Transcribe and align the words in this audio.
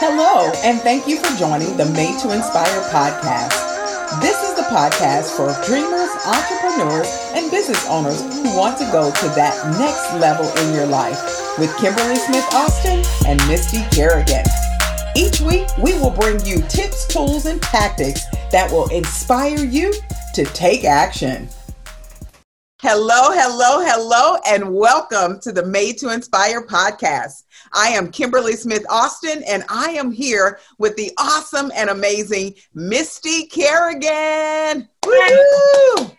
Hello, 0.00 0.48
and 0.62 0.80
thank 0.82 1.08
you 1.08 1.18
for 1.18 1.36
joining 1.36 1.76
the 1.76 1.84
Made 1.86 2.20
to 2.20 2.30
Inspire 2.32 2.80
podcast. 2.94 3.50
This 4.22 4.38
is 4.48 4.54
the 4.54 4.62
podcast 4.70 5.34
for 5.34 5.50
dreamers, 5.66 6.08
entrepreneurs, 6.22 7.10
and 7.34 7.50
business 7.50 7.84
owners 7.88 8.22
who 8.22 8.56
want 8.56 8.78
to 8.78 8.84
go 8.92 9.10
to 9.10 9.26
that 9.34 9.58
next 9.76 10.14
level 10.22 10.46
in 10.62 10.72
your 10.72 10.86
life 10.86 11.18
with 11.58 11.76
Kimberly 11.78 12.14
Smith 12.14 12.46
Austin 12.54 13.02
and 13.26 13.44
Misty 13.48 13.82
Kerrigan. 13.90 14.44
Each 15.16 15.40
week, 15.40 15.66
we 15.78 15.94
will 15.94 16.12
bring 16.12 16.38
you 16.46 16.62
tips, 16.68 17.08
tools, 17.08 17.46
and 17.46 17.60
tactics 17.60 18.24
that 18.52 18.70
will 18.70 18.88
inspire 18.90 19.64
you 19.64 19.92
to 20.34 20.44
take 20.44 20.84
action. 20.84 21.48
Hello, 22.80 23.32
hello, 23.32 23.84
hello, 23.84 24.36
and 24.46 24.72
welcome 24.72 25.40
to 25.40 25.50
the 25.50 25.66
Made 25.66 25.98
to 25.98 26.14
Inspire 26.14 26.64
podcast. 26.64 27.42
I 27.72 27.88
am 27.88 28.12
Kimberly 28.12 28.52
Smith 28.52 28.86
Austin, 28.88 29.42
and 29.48 29.64
I 29.68 29.90
am 29.90 30.12
here 30.12 30.60
with 30.78 30.94
the 30.94 31.10
awesome 31.18 31.72
and 31.74 31.90
amazing 31.90 32.54
Misty 32.74 33.46
Kerrigan. 33.46 34.88
Woo! 35.04 36.10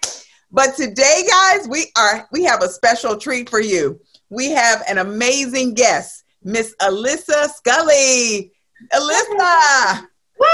But 0.52 0.76
today, 0.76 1.24
guys, 1.30 1.66
we 1.70 1.94
are 1.96 2.28
we 2.34 2.44
have 2.44 2.62
a 2.62 2.68
special 2.68 3.16
treat 3.16 3.50
for 3.50 3.62
you. 3.62 3.98
We 4.30 4.50
have 4.52 4.84
an 4.90 4.98
amazing 4.98 5.76
guest, 5.76 6.26
Miss 6.44 6.76
Alyssa 6.82 7.52
Scully. 7.52 8.52
Alyssa. 8.92 10.02
Woo! 10.38 10.48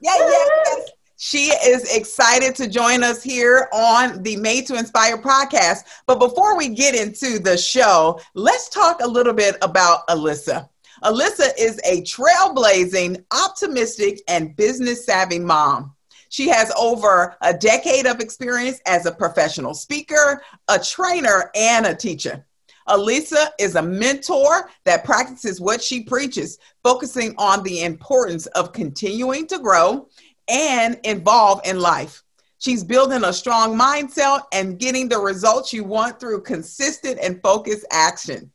Yeah, 0.00 0.16
yeah, 0.16 0.46
yes. 0.66 0.90
She 1.24 1.52
is 1.52 1.84
excited 1.94 2.56
to 2.56 2.66
join 2.66 3.04
us 3.04 3.22
here 3.22 3.68
on 3.72 4.24
the 4.24 4.34
Made 4.34 4.66
to 4.66 4.74
Inspire 4.74 5.16
podcast. 5.16 5.84
But 6.04 6.18
before 6.18 6.58
we 6.58 6.68
get 6.68 6.96
into 6.96 7.38
the 7.38 7.56
show, 7.56 8.18
let's 8.34 8.68
talk 8.68 9.00
a 9.00 9.06
little 9.06 9.32
bit 9.32 9.54
about 9.62 10.04
Alyssa. 10.08 10.68
Alyssa 11.04 11.50
is 11.56 11.80
a 11.84 12.02
trailblazing, 12.02 13.24
optimistic, 13.30 14.20
and 14.26 14.56
business 14.56 15.06
savvy 15.06 15.38
mom. 15.38 15.94
She 16.28 16.48
has 16.48 16.72
over 16.76 17.36
a 17.40 17.54
decade 17.54 18.06
of 18.06 18.18
experience 18.18 18.80
as 18.86 19.06
a 19.06 19.12
professional 19.12 19.74
speaker, 19.74 20.42
a 20.66 20.80
trainer, 20.80 21.52
and 21.54 21.86
a 21.86 21.94
teacher. 21.94 22.44
Alyssa 22.88 23.50
is 23.60 23.76
a 23.76 23.82
mentor 23.82 24.68
that 24.86 25.04
practices 25.04 25.60
what 25.60 25.80
she 25.80 26.02
preaches, 26.02 26.58
focusing 26.82 27.32
on 27.38 27.62
the 27.62 27.84
importance 27.84 28.46
of 28.46 28.72
continuing 28.72 29.46
to 29.46 29.60
grow 29.60 30.08
and 30.48 30.98
involved 31.04 31.66
in 31.66 31.80
life. 31.80 32.22
She's 32.58 32.84
building 32.84 33.24
a 33.24 33.32
strong 33.32 33.76
mindset 33.76 34.42
and 34.52 34.78
getting 34.78 35.08
the 35.08 35.18
results 35.18 35.72
you 35.72 35.82
want 35.82 36.20
through 36.20 36.42
consistent 36.42 37.18
and 37.20 37.42
focused 37.42 37.86
action. 37.90 38.52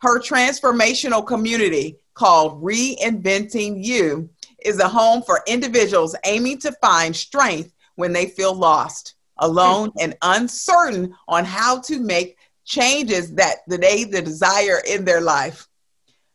Her 0.00 0.18
transformational 0.18 1.26
community 1.26 1.98
called 2.14 2.62
Reinventing 2.62 3.84
You 3.84 4.28
is 4.64 4.80
a 4.80 4.88
home 4.88 5.22
for 5.22 5.42
individuals 5.46 6.16
aiming 6.24 6.58
to 6.58 6.72
find 6.80 7.14
strength 7.14 7.72
when 7.94 8.12
they 8.12 8.26
feel 8.26 8.54
lost, 8.54 9.14
alone, 9.38 9.92
and 10.00 10.16
uncertain 10.22 11.14
on 11.28 11.44
how 11.44 11.80
to 11.82 12.00
make 12.00 12.36
changes 12.64 13.32
that 13.34 13.58
they 13.68 14.04
desire 14.04 14.82
in 14.88 15.04
their 15.04 15.20
life. 15.20 15.68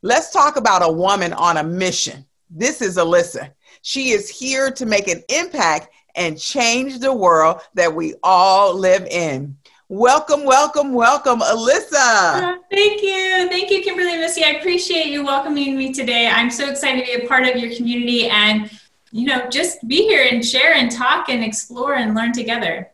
Let's 0.01 0.31
talk 0.31 0.55
about 0.55 0.81
a 0.81 0.91
woman 0.91 1.33
on 1.33 1.57
a 1.57 1.63
mission. 1.63 2.25
This 2.49 2.81
is 2.81 2.97
Alyssa. 2.97 3.51
She 3.81 4.11
is 4.11 4.29
here 4.29 4.69
to 4.71 4.85
make 4.85 5.07
an 5.07 5.23
impact 5.29 5.89
and 6.15 6.39
change 6.39 6.99
the 6.99 7.13
world 7.13 7.61
that 7.73 7.93
we 7.93 8.13
all 8.21 8.75
live 8.75 9.05
in. 9.07 9.57
Welcome, 9.89 10.45
welcome, 10.45 10.93
welcome, 10.93 11.39
Alyssa. 11.39 11.93
Uh, 11.93 12.55
thank 12.69 13.01
you. 13.01 13.49
Thank 13.49 13.71
you, 13.71 13.81
Kimberly 13.81 14.17
Missy. 14.17 14.43
I 14.43 14.51
appreciate 14.51 15.07
you 15.07 15.25
welcoming 15.25 15.75
me 15.77 15.91
today. 15.91 16.27
I'm 16.27 16.51
so 16.51 16.69
excited 16.69 17.05
to 17.05 17.17
be 17.17 17.25
a 17.25 17.27
part 17.27 17.47
of 17.47 17.57
your 17.57 17.75
community 17.75 18.29
and, 18.29 18.69
you 19.11 19.25
know, 19.25 19.49
just 19.49 19.85
be 19.87 20.03
here 20.03 20.27
and 20.31 20.45
share 20.45 20.75
and 20.75 20.91
talk 20.91 21.29
and 21.29 21.43
explore 21.43 21.95
and 21.95 22.13
learn 22.13 22.33
together. 22.33 22.90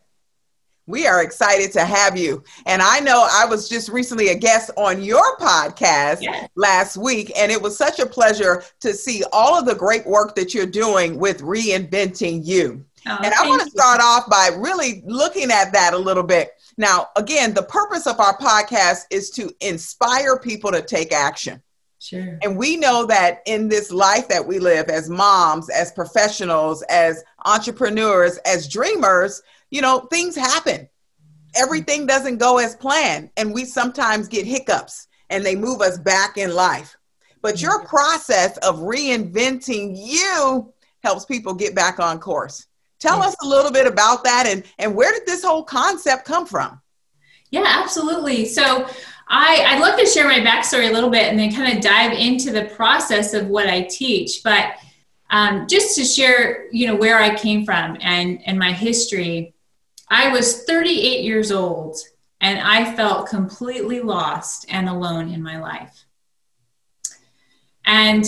We 0.88 1.06
are 1.06 1.22
excited 1.22 1.70
to 1.72 1.84
have 1.84 2.16
you. 2.16 2.42
And 2.64 2.80
I 2.80 2.98
know 3.00 3.28
I 3.30 3.44
was 3.44 3.68
just 3.68 3.90
recently 3.90 4.28
a 4.28 4.34
guest 4.34 4.70
on 4.78 5.02
your 5.02 5.36
podcast 5.36 6.22
yes. 6.22 6.48
last 6.56 6.96
week, 6.96 7.30
and 7.38 7.52
it 7.52 7.60
was 7.60 7.76
such 7.76 7.98
a 7.98 8.06
pleasure 8.06 8.64
to 8.80 8.94
see 8.94 9.22
all 9.30 9.58
of 9.58 9.66
the 9.66 9.74
great 9.74 10.06
work 10.06 10.34
that 10.36 10.54
you're 10.54 10.64
doing 10.64 11.18
with 11.18 11.42
reinventing 11.42 12.44
you. 12.46 12.86
Oh, 13.06 13.18
and 13.22 13.34
I 13.34 13.46
want 13.46 13.62
to 13.62 13.70
start 13.70 14.00
off 14.02 14.30
by 14.30 14.48
really 14.56 15.02
looking 15.04 15.50
at 15.50 15.74
that 15.74 15.92
a 15.92 15.98
little 15.98 16.22
bit. 16.22 16.52
Now, 16.78 17.08
again, 17.16 17.52
the 17.52 17.64
purpose 17.64 18.06
of 18.06 18.18
our 18.18 18.38
podcast 18.38 19.02
is 19.10 19.28
to 19.32 19.54
inspire 19.60 20.38
people 20.38 20.72
to 20.72 20.80
take 20.80 21.12
action. 21.12 21.62
Sure. 21.98 22.38
And 22.42 22.56
we 22.56 22.76
know 22.76 23.04
that 23.06 23.42
in 23.44 23.68
this 23.68 23.90
life 23.90 24.28
that 24.28 24.46
we 24.46 24.58
live 24.58 24.88
as 24.88 25.10
moms, 25.10 25.68
as 25.68 25.92
professionals, 25.92 26.82
as 26.82 27.22
entrepreneurs, 27.44 28.38
as 28.46 28.68
dreamers, 28.68 29.42
you 29.70 29.80
know, 29.80 30.00
things 30.10 30.34
happen. 30.34 30.88
Everything 31.54 32.06
doesn't 32.06 32.38
go 32.38 32.58
as 32.58 32.76
planned, 32.76 33.30
and 33.36 33.52
we 33.52 33.64
sometimes 33.64 34.28
get 34.28 34.46
hiccups 34.46 35.08
and 35.30 35.44
they 35.44 35.54
move 35.54 35.80
us 35.80 35.98
back 35.98 36.36
in 36.36 36.54
life. 36.54 36.96
But 37.42 37.60
your 37.60 37.78
mm-hmm. 37.78 37.88
process 37.88 38.56
of 38.58 38.80
reinventing 38.80 39.94
you 39.96 40.72
helps 41.02 41.24
people 41.24 41.54
get 41.54 41.74
back 41.74 42.00
on 42.00 42.18
course. 42.18 42.66
Tell 42.98 43.22
us 43.22 43.36
a 43.42 43.46
little 43.46 43.70
bit 43.70 43.86
about 43.86 44.24
that 44.24 44.46
and, 44.48 44.64
and 44.78 44.94
where 44.94 45.12
did 45.12 45.24
this 45.24 45.44
whole 45.44 45.62
concept 45.62 46.24
come 46.24 46.46
from? 46.46 46.80
Yeah, 47.50 47.64
absolutely. 47.64 48.44
So 48.44 48.88
I, 49.28 49.64
I'd 49.66 49.80
love 49.80 49.98
to 50.00 50.06
share 50.06 50.26
my 50.26 50.40
backstory 50.40 50.90
a 50.90 50.92
little 50.92 51.10
bit 51.10 51.28
and 51.28 51.38
then 51.38 51.54
kind 51.54 51.76
of 51.76 51.82
dive 51.82 52.12
into 52.12 52.50
the 52.50 52.64
process 52.64 53.34
of 53.34 53.46
what 53.46 53.68
I 53.68 53.82
teach. 53.82 54.42
But 54.42 54.74
um, 55.30 55.66
just 55.68 55.94
to 55.96 56.04
share, 56.04 56.66
you 56.72 56.86
know, 56.88 56.96
where 56.96 57.18
I 57.18 57.36
came 57.36 57.64
from 57.64 57.96
and, 58.00 58.40
and 58.46 58.58
my 58.58 58.72
history, 58.72 59.54
I 60.10 60.30
was 60.30 60.64
38 60.64 61.24
years 61.24 61.52
old 61.52 61.98
and 62.40 62.58
I 62.58 62.94
felt 62.94 63.28
completely 63.28 64.00
lost 64.00 64.66
and 64.68 64.88
alone 64.88 65.28
in 65.28 65.42
my 65.42 65.60
life. 65.60 66.04
And 67.84 68.24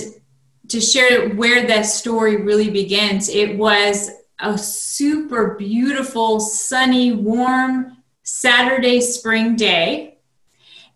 to 0.69 0.81
share 0.81 1.31
where 1.31 1.67
that 1.67 1.83
story 1.83 2.37
really 2.43 2.71
begins, 2.71 3.29
it 3.29 3.57
was 3.57 4.11
a 4.39 4.57
super 4.57 5.55
beautiful, 5.55 6.41
sunny, 6.41 7.13
warm 7.13 7.97
Saturday 8.23 9.01
spring 9.01 9.57
day. 9.57 10.19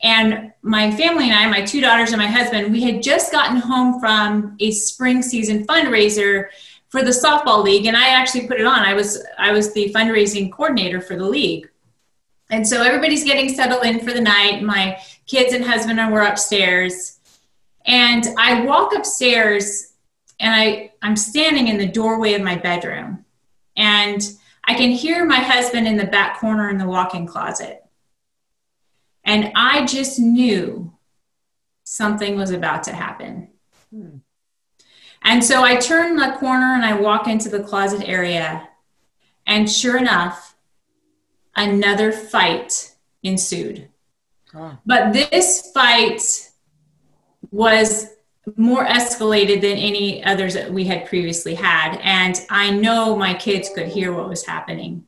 And 0.02 0.52
my 0.62 0.90
family 0.90 1.24
and 1.24 1.34
I, 1.34 1.48
my 1.48 1.64
two 1.64 1.80
daughters 1.80 2.12
and 2.12 2.20
my 2.20 2.26
husband, 2.26 2.72
we 2.72 2.82
had 2.82 3.02
just 3.02 3.32
gotten 3.32 3.56
home 3.56 4.00
from 4.00 4.56
a 4.60 4.70
spring 4.70 5.22
season 5.22 5.66
fundraiser 5.66 6.48
for 6.94 7.02
the 7.02 7.10
softball 7.10 7.64
league 7.64 7.86
and 7.86 7.96
i 7.96 8.10
actually 8.10 8.46
put 8.46 8.60
it 8.60 8.66
on. 8.66 8.78
I 8.78 8.94
was 8.94 9.20
i 9.36 9.50
was 9.50 9.74
the 9.74 9.92
fundraising 9.92 10.52
coordinator 10.52 11.00
for 11.00 11.16
the 11.16 11.28
league. 11.28 11.68
And 12.50 12.64
so 12.64 12.84
everybody's 12.84 13.24
getting 13.24 13.48
settled 13.48 13.84
in 13.84 13.98
for 13.98 14.12
the 14.12 14.20
night. 14.20 14.62
My 14.62 15.00
kids 15.26 15.52
and 15.52 15.64
husband 15.64 15.98
were 16.12 16.20
upstairs. 16.20 17.18
And 17.84 18.24
i 18.38 18.64
walk 18.64 18.94
upstairs 18.94 19.94
and 20.38 20.54
i 20.54 20.92
i'm 21.02 21.16
standing 21.16 21.66
in 21.66 21.78
the 21.78 21.88
doorway 21.88 22.34
of 22.34 22.42
my 22.42 22.54
bedroom. 22.54 23.24
And 23.76 24.22
i 24.64 24.74
can 24.74 24.92
hear 24.92 25.24
my 25.24 25.40
husband 25.40 25.88
in 25.88 25.96
the 25.96 26.06
back 26.06 26.38
corner 26.38 26.70
in 26.70 26.78
the 26.78 26.86
walk-in 26.86 27.26
closet. 27.26 27.84
And 29.24 29.50
i 29.56 29.84
just 29.84 30.20
knew 30.20 30.92
something 31.82 32.36
was 32.36 32.52
about 32.52 32.84
to 32.84 32.92
happen. 32.92 33.48
Hmm. 33.90 34.18
And 35.24 35.42
so 35.42 35.64
I 35.64 35.76
turn 35.76 36.16
the 36.16 36.36
corner 36.38 36.74
and 36.74 36.84
I 36.84 37.00
walk 37.00 37.26
into 37.26 37.48
the 37.48 37.62
closet 37.62 38.06
area. 38.06 38.68
And 39.46 39.70
sure 39.70 39.96
enough, 39.96 40.54
another 41.56 42.12
fight 42.12 42.94
ensued. 43.22 43.88
But 44.86 45.12
this 45.12 45.72
fight 45.72 46.22
was 47.50 48.10
more 48.56 48.84
escalated 48.84 49.62
than 49.62 49.78
any 49.78 50.22
others 50.24 50.54
that 50.54 50.70
we 50.70 50.84
had 50.84 51.06
previously 51.06 51.54
had. 51.54 51.98
And 52.02 52.38
I 52.50 52.70
know 52.70 53.16
my 53.16 53.34
kids 53.34 53.70
could 53.74 53.88
hear 53.88 54.12
what 54.12 54.28
was 54.28 54.44
happening. 54.44 55.06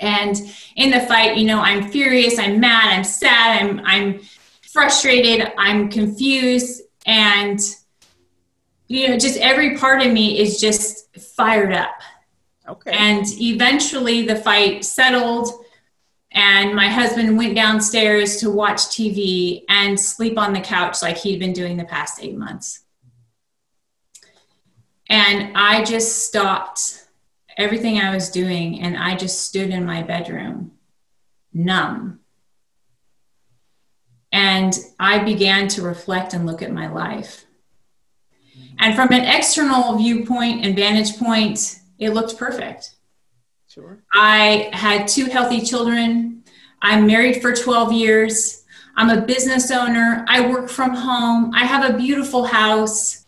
And 0.00 0.36
in 0.76 0.90
the 0.90 1.00
fight, 1.00 1.36
you 1.36 1.46
know, 1.46 1.60
I'm 1.60 1.90
furious, 1.90 2.38
I'm 2.38 2.58
mad, 2.58 2.92
I'm 2.92 3.04
sad, 3.04 3.62
I'm, 3.62 3.80
I'm 3.84 4.20
frustrated, 4.62 5.52
I'm 5.56 5.90
confused. 5.90 6.82
And 7.06 7.60
you 8.86 9.08
know, 9.08 9.18
just 9.18 9.38
every 9.38 9.76
part 9.76 10.02
of 10.02 10.12
me 10.12 10.38
is 10.38 10.60
just 10.60 11.16
fired 11.16 11.72
up. 11.72 12.00
Okay. 12.68 12.92
And 12.92 13.26
eventually 13.40 14.26
the 14.26 14.36
fight 14.36 14.84
settled, 14.84 15.48
and 16.32 16.74
my 16.74 16.88
husband 16.88 17.36
went 17.38 17.54
downstairs 17.54 18.38
to 18.38 18.50
watch 18.50 18.78
TV 18.78 19.62
and 19.68 19.98
sleep 19.98 20.36
on 20.36 20.52
the 20.52 20.60
couch 20.60 21.00
like 21.00 21.16
he'd 21.16 21.38
been 21.38 21.52
doing 21.52 21.76
the 21.76 21.84
past 21.84 22.18
eight 22.20 22.36
months. 22.36 22.80
And 25.08 25.56
I 25.56 25.84
just 25.84 26.26
stopped 26.26 27.06
everything 27.56 28.00
I 28.00 28.12
was 28.12 28.30
doing 28.30 28.80
and 28.80 28.96
I 28.96 29.16
just 29.16 29.44
stood 29.44 29.70
in 29.70 29.86
my 29.86 30.02
bedroom, 30.02 30.72
numb. 31.52 32.20
And 34.32 34.76
I 34.98 35.22
began 35.22 35.68
to 35.68 35.82
reflect 35.82 36.34
and 36.34 36.46
look 36.46 36.62
at 36.62 36.72
my 36.72 36.88
life. 36.92 37.44
And 38.78 38.94
from 38.94 39.12
an 39.12 39.24
external 39.24 39.96
viewpoint 39.96 40.64
and 40.64 40.74
vantage 40.76 41.18
point, 41.18 41.80
it 41.98 42.10
looked 42.10 42.36
perfect. 42.36 42.96
Sure. 43.68 44.02
I 44.12 44.70
had 44.72 45.08
two 45.08 45.26
healthy 45.26 45.60
children. 45.60 46.44
I'm 46.80 47.06
married 47.06 47.40
for 47.42 47.52
12 47.52 47.92
years. 47.92 48.64
I'm 48.96 49.10
a 49.10 49.22
business 49.22 49.70
owner. 49.70 50.24
I 50.28 50.48
work 50.48 50.68
from 50.68 50.94
home. 50.94 51.52
I 51.54 51.64
have 51.64 51.88
a 51.88 51.96
beautiful 51.96 52.44
house. 52.44 53.26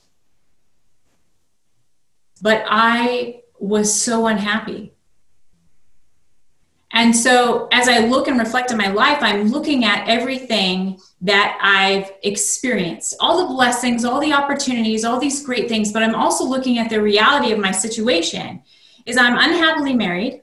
But 2.42 2.64
I 2.68 3.42
was 3.58 3.92
so 3.92 4.26
unhappy. 4.26 4.92
And 6.92 7.14
so, 7.14 7.68
as 7.72 7.88
I 7.88 7.98
look 7.98 8.28
and 8.28 8.38
reflect 8.38 8.70
on 8.70 8.78
my 8.78 8.88
life, 8.88 9.18
I'm 9.20 9.48
looking 9.48 9.84
at 9.84 10.08
everything 10.08 10.98
that 11.22 11.58
I've 11.62 12.12
experienced 12.22 13.16
all 13.20 13.46
the 13.46 13.54
blessings, 13.54 14.04
all 14.04 14.20
the 14.20 14.32
opportunities, 14.32 15.04
all 15.04 15.18
these 15.18 15.44
great 15.44 15.68
things. 15.68 15.92
But 15.92 16.02
I'm 16.02 16.14
also 16.14 16.44
looking 16.44 16.78
at 16.78 16.90
the 16.90 17.00
reality 17.00 17.52
of 17.52 17.58
my 17.58 17.72
situation 17.72 18.62
is 19.06 19.16
I'm 19.16 19.38
unhappily 19.38 19.94
married. 19.94 20.42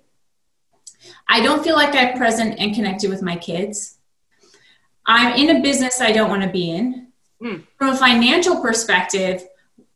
I 1.27 1.41
don't 1.41 1.63
feel 1.63 1.75
like 1.75 1.95
I'm 1.95 2.17
present 2.17 2.59
and 2.59 2.73
connected 2.73 3.09
with 3.09 3.21
my 3.21 3.35
kids. 3.35 3.97
I'm 5.05 5.35
in 5.35 5.57
a 5.57 5.61
business 5.61 6.01
I 6.01 6.11
don't 6.11 6.29
want 6.29 6.43
to 6.43 6.49
be 6.49 6.71
in. 6.71 7.07
Mm. 7.41 7.63
From 7.77 7.89
a 7.89 7.97
financial 7.97 8.61
perspective, 8.61 9.43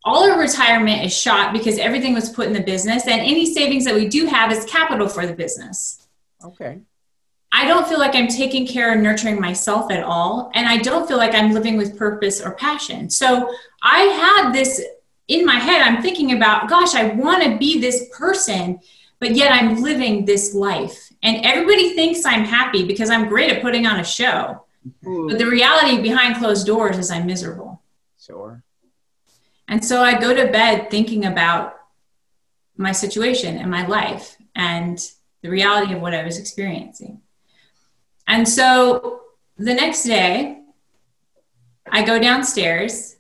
all 0.04 0.30
our 0.30 0.40
retirement 0.40 1.04
is 1.04 1.18
shot 1.18 1.54
because 1.54 1.78
everything 1.78 2.14
was 2.14 2.30
put 2.30 2.48
in 2.48 2.54
the 2.54 2.62
business, 2.62 3.08
and 3.08 3.22
any 3.22 3.46
savings 3.54 3.86
that 3.86 3.96
we 3.96 4.08
do 4.08 4.26
have 4.26 4.52
is 4.52 4.66
capital 4.66 5.08
for 5.08 5.26
the 5.26 5.34
business. 5.34 6.08
Okay. 6.44 6.80
I 7.52 7.66
don't 7.66 7.88
feel 7.88 8.00
like 8.00 8.16
I'm 8.16 8.28
taking 8.28 8.68
care 8.68 8.92
and 8.92 9.02
nurturing 9.02 9.40
myself 9.40 9.92
at 9.92 10.04
all. 10.04 10.52
And 10.54 10.68
I 10.68 10.78
don't 10.78 11.08
feel 11.08 11.18
like 11.18 11.34
I'm 11.34 11.54
living 11.54 11.78
with 11.78 11.98
purpose 11.98 12.42
or 12.42 12.56
passion. 12.56 13.10
So 13.10 13.50
I 13.82 14.00
had 14.00 14.52
this 14.52 14.82
in 15.28 15.46
my 15.46 15.56
head. 15.56 15.82
I'm 15.82 16.02
thinking 16.02 16.34
about, 16.34 16.70
gosh, 16.70 16.94
I 16.94 17.14
want 17.14 17.44
to 17.44 17.58
be 17.58 17.80
this 17.80 18.10
person, 18.18 18.80
but 19.20 19.36
yet 19.36 19.52
I'm 19.52 19.82
living 19.82 20.26
this 20.26 20.54
life. 20.54 21.12
And 21.24 21.46
everybody 21.46 21.94
thinks 21.96 22.26
I'm 22.26 22.44
happy 22.44 22.86
because 22.86 23.10
I'm 23.10 23.28
great 23.28 23.52
at 23.52 23.62
putting 23.62 23.88
on 23.88 24.00
a 24.00 24.04
show. 24.04 24.64
Ooh. 25.06 25.28
But 25.30 25.38
the 25.38 25.48
reality 25.48 26.02
behind 26.02 26.38
closed 26.38 26.68
doors 26.68 26.98
is 26.98 27.12
I'm 27.12 27.26
miserable. 27.26 27.82
Sure. 28.20 28.62
And 29.68 29.84
so 29.84 30.02
I 30.02 30.20
go 30.20 30.34
to 30.34 30.52
bed 30.52 30.90
thinking 30.90 31.26
about 31.26 31.76
my 32.78 32.92
situation 32.92 33.58
and 33.58 33.72
my 33.72 33.86
life 33.88 34.38
and 34.56 35.00
the 35.42 35.50
reality 35.50 35.94
of 35.94 36.02
what 36.02 36.14
I 36.14 36.24
was 36.24 36.38
experiencing. 36.38 37.22
And 38.28 38.48
so 38.48 39.22
the 39.58 39.74
next 39.74 40.04
day, 40.04 40.60
I 41.90 42.04
go 42.04 42.20
downstairs. 42.20 43.16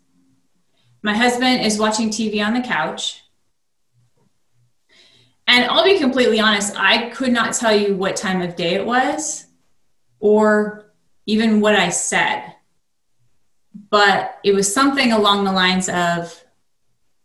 My 1.02 1.16
husband 1.16 1.66
is 1.66 1.80
watching 1.80 2.10
TV 2.10 2.46
on 2.46 2.54
the 2.54 2.62
couch. 2.62 3.24
And 5.48 5.64
I'll 5.66 5.86
be 5.86 5.98
completely 5.98 6.42
honest, 6.42 6.76
I 6.78 7.10
could 7.10 7.32
not 7.32 7.54
tell 7.54 7.74
you 7.74 7.96
what 7.96 8.18
time 8.18 8.42
of 8.42 8.58
day 8.58 8.76
it 8.76 8.86
was 8.86 9.46
or 10.20 10.92
even 11.26 11.62
what 11.62 11.76
I 11.76 11.90
said. 11.90 12.54
But 13.90 14.40
it 14.44 14.54
was 14.54 14.74
something 14.74 15.14
along 15.14 15.46
the 15.46 15.54
lines 15.54 15.88
of, 15.88 16.44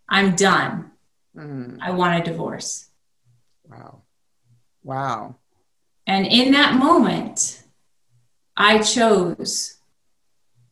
I'm 0.09 0.37
done. 0.37 0.93
Mm. 1.37 1.79
I 1.81 1.91
want 1.91 2.21
a 2.21 2.31
divorce. 2.31 2.89
Wow. 3.69 4.03
Wow. 4.85 5.37
And 6.07 6.27
in 6.27 6.53
that 6.53 6.75
moment, 6.77 7.62
I 8.57 8.79
chose 8.79 9.77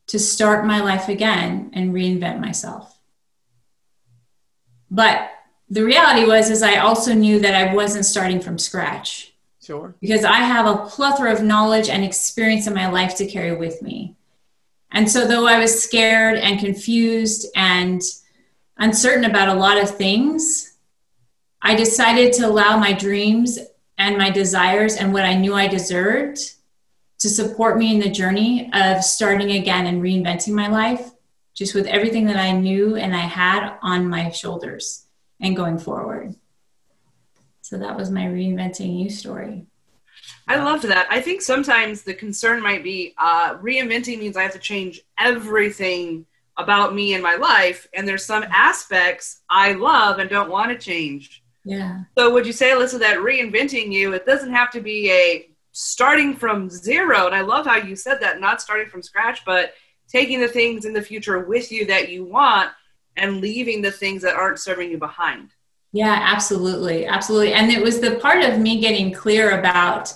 to 0.09 0.19
start 0.19 0.67
my 0.67 0.81
life 0.81 1.09
again 1.09 1.71
and 1.73 1.95
reinvent 1.95 2.41
myself. 2.41 2.99
But 4.91 5.31
the 5.69 5.85
reality 5.85 6.27
was 6.27 6.51
is 6.51 6.63
I 6.63 6.79
also 6.79 7.15
knew 7.15 7.39
that 7.41 7.55
I 7.55 7.73
wasn't 7.73 8.05
starting 8.05 8.41
from 8.41 8.59
scratch. 8.59 9.33
Sure. 9.63 9.95
Because 10.01 10.25
I 10.25 10.39
have 10.39 10.67
a 10.67 10.85
plethora 10.87 11.33
of 11.33 11.45
knowledge 11.45 11.89
and 11.89 12.05
experience 12.05 12.67
in 12.67 12.75
my 12.75 12.89
life 12.89 13.15
to 13.17 13.27
carry 13.27 13.55
with 13.55 13.81
me. 13.83 14.17
And 14.91 15.09
so 15.09 15.29
though 15.29 15.47
I 15.47 15.61
was 15.61 15.81
scared 15.81 16.39
and 16.39 16.59
confused 16.59 17.47
and 17.55 18.03
uncertain 18.79 19.25
about 19.25 19.49
a 19.49 19.55
lot 19.55 19.81
of 19.81 19.97
things, 19.97 20.77
I 21.63 21.77
decided 21.77 22.33
to 22.35 22.47
allow 22.47 22.77
my 22.79 22.93
dreams 22.93 23.59
and 23.97 24.19
my 24.19 24.31
desires 24.31 24.97
and 24.97 25.13
what 25.13 25.25
I 25.25 25.35
knew 25.35 25.55
I 25.55 25.69
deserved 25.69 26.55
to 27.21 27.29
support 27.29 27.79
me 27.79 27.95
in 27.95 28.01
the 28.01 28.11
journey 28.11 28.71
of 28.73 29.05
starting 29.05 29.53
again 29.53 29.87
and 29.87 30.03
reinventing 30.03 30.53
my 30.53 30.69
life, 30.69 31.11
just 31.55 31.75
with 31.75 31.87
everything 31.87 32.27
that 32.27 32.37
I 32.37 32.53
knew 32.53 32.97
and 32.97 33.15
I 33.15 33.21
had 33.21 33.77
on 33.83 34.09
my 34.09 34.31
shoulders 34.31 35.07
and 35.41 35.57
going 35.57 35.79
forward. 35.79 36.35
So 37.61 37.79
that 37.79 37.97
was 37.97 38.11
my 38.11 38.25
reinventing 38.25 39.03
you 39.03 39.11
story. 39.11 39.67
I 40.49 40.57
loved 40.57 40.85
that. 40.85 41.07
I 41.11 41.21
think 41.21 41.43
sometimes 41.43 42.03
the 42.03 42.15
concern 42.15 42.63
might 42.63 42.83
be 42.83 43.15
uh, 43.19 43.57
reinventing 43.59 44.19
means 44.19 44.37
I 44.37 44.43
have 44.43 44.53
to 44.55 44.59
change 44.59 45.01
everything 45.19 46.27
about 46.57 46.95
me 46.95 47.15
and 47.15 47.23
my 47.23 47.37
life, 47.37 47.87
and 47.95 48.09
there's 48.09 48.25
some 48.25 48.45
aspects 48.51 49.43
I 49.49 49.73
love 49.73 50.19
and 50.19 50.29
don't 50.29 50.51
want 50.51 50.73
to 50.73 50.79
change. 50.79 51.43
Yeah. 51.65 52.01
So 52.17 52.33
would 52.33 52.47
you 52.47 52.53
say, 52.53 52.71
Alyssa, 52.71 52.99
that 52.99 53.19
reinventing 53.19 53.93
you, 53.93 54.13
it 54.15 54.27
doesn't 54.27 54.53
have 54.53 54.71
to 54.73 54.81
be 54.81 55.11
a 55.11 55.50
starting 55.81 56.37
from 56.37 56.69
zero. 56.69 57.27
And 57.27 57.35
I 57.35 57.41
love 57.41 57.67
how 57.67 57.77
you 57.77 57.97
said 57.97 58.21
that, 58.21 58.41
not 58.41 58.61
starting 58.61 58.89
from 58.89 59.03
scratch, 59.03 59.45
but 59.45 59.73
taking 60.09 60.41
the 60.41 60.49
things 60.49 60.85
in 60.85 60.93
the 60.93 61.03
future 61.03 61.41
with 61.41 61.73
you 61.73 61.87
that 61.87 62.11
you 62.11 62.25
want 62.25 62.71
and 63.17 63.41
leaving 63.41 63.81
the 63.81 63.91
things 63.91 64.23
that 64.23 64.37
aren't 64.37 64.59
serving 64.59 64.91
you 64.91 64.99
behind. 64.99 65.51
Yeah, 65.93 66.19
absolutely. 66.21 67.07
Absolutely. 67.07 67.55
And 67.55 67.71
it 67.71 67.83
was 67.83 68.01
the 68.01 68.17
part 68.17 68.45
of 68.45 68.59
me 68.59 68.81
getting 68.81 69.13
clear 69.13 69.59
about 69.59 70.13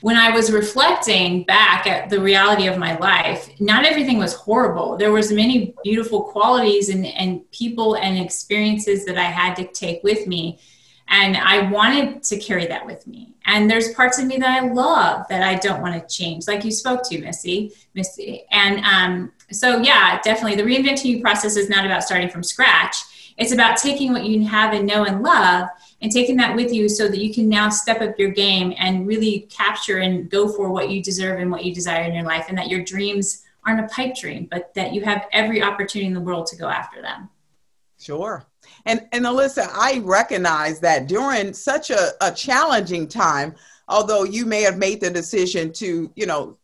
when 0.00 0.16
I 0.16 0.30
was 0.30 0.52
reflecting 0.52 1.44
back 1.44 1.86
at 1.86 2.10
the 2.10 2.20
reality 2.20 2.66
of 2.66 2.76
my 2.76 2.98
life, 2.98 3.48
not 3.58 3.86
everything 3.86 4.18
was 4.18 4.34
horrible. 4.34 4.98
There 4.98 5.12
was 5.12 5.32
many 5.32 5.74
beautiful 5.82 6.24
qualities 6.24 6.90
and, 6.90 7.06
and 7.06 7.50
people 7.52 7.96
and 7.96 8.18
experiences 8.18 9.06
that 9.06 9.16
I 9.16 9.24
had 9.24 9.54
to 9.54 9.66
take 9.68 10.02
with 10.02 10.26
me 10.26 10.58
and 11.08 11.36
I 11.36 11.70
wanted 11.70 12.22
to 12.24 12.38
carry 12.38 12.66
that 12.66 12.84
with 12.84 13.06
me. 13.06 13.34
And 13.46 13.70
there's 13.70 13.92
parts 13.92 14.18
of 14.18 14.26
me 14.26 14.38
that 14.38 14.62
I 14.62 14.66
love 14.68 15.26
that 15.28 15.42
I 15.42 15.56
don't 15.56 15.82
want 15.82 15.94
to 15.94 16.14
change, 16.14 16.48
like 16.48 16.64
you 16.64 16.70
spoke 16.70 17.02
to, 17.10 17.20
Missy. 17.20 17.72
Missy. 17.94 18.44
And 18.50 18.84
um, 18.84 19.32
so, 19.50 19.78
yeah, 19.78 20.18
definitely 20.22 20.56
the 20.56 20.62
reinventing 20.62 21.04
you 21.04 21.20
process 21.20 21.56
is 21.56 21.68
not 21.68 21.84
about 21.84 22.02
starting 22.02 22.30
from 22.30 22.42
scratch. 22.42 22.96
It's 23.36 23.52
about 23.52 23.76
taking 23.76 24.12
what 24.12 24.24
you 24.24 24.46
have 24.46 24.72
and 24.72 24.86
know 24.86 25.04
and 25.04 25.22
love 25.22 25.68
and 26.00 26.10
taking 26.10 26.36
that 26.36 26.54
with 26.54 26.72
you 26.72 26.88
so 26.88 27.08
that 27.08 27.18
you 27.18 27.34
can 27.34 27.48
now 27.48 27.68
step 27.68 28.00
up 28.00 28.18
your 28.18 28.30
game 28.30 28.72
and 28.78 29.06
really 29.06 29.48
capture 29.50 29.98
and 29.98 30.30
go 30.30 30.48
for 30.48 30.70
what 30.70 30.88
you 30.88 31.02
deserve 31.02 31.40
and 31.40 31.50
what 31.50 31.64
you 31.64 31.74
desire 31.74 32.04
in 32.04 32.14
your 32.14 32.24
life, 32.24 32.46
and 32.48 32.56
that 32.56 32.68
your 32.68 32.82
dreams 32.82 33.42
aren't 33.66 33.84
a 33.84 33.88
pipe 33.88 34.14
dream, 34.14 34.46
but 34.50 34.72
that 34.74 34.92
you 34.92 35.02
have 35.02 35.26
every 35.32 35.62
opportunity 35.62 36.06
in 36.06 36.14
the 36.14 36.20
world 36.20 36.46
to 36.46 36.56
go 36.56 36.68
after 36.68 37.02
them. 37.02 37.28
Sure. 37.98 38.44
And, 38.86 39.06
and 39.12 39.24
Alyssa, 39.24 39.68
I 39.72 40.00
recognize 40.04 40.80
that 40.80 41.06
during 41.08 41.52
such 41.52 41.90
a, 41.90 42.12
a 42.20 42.32
challenging 42.32 43.08
time, 43.08 43.54
although 43.88 44.24
you 44.24 44.46
may 44.46 44.62
have 44.62 44.78
made 44.78 45.00
the 45.00 45.10
decision 45.10 45.72
to, 45.74 46.12
you 46.14 46.26
know, 46.26 46.58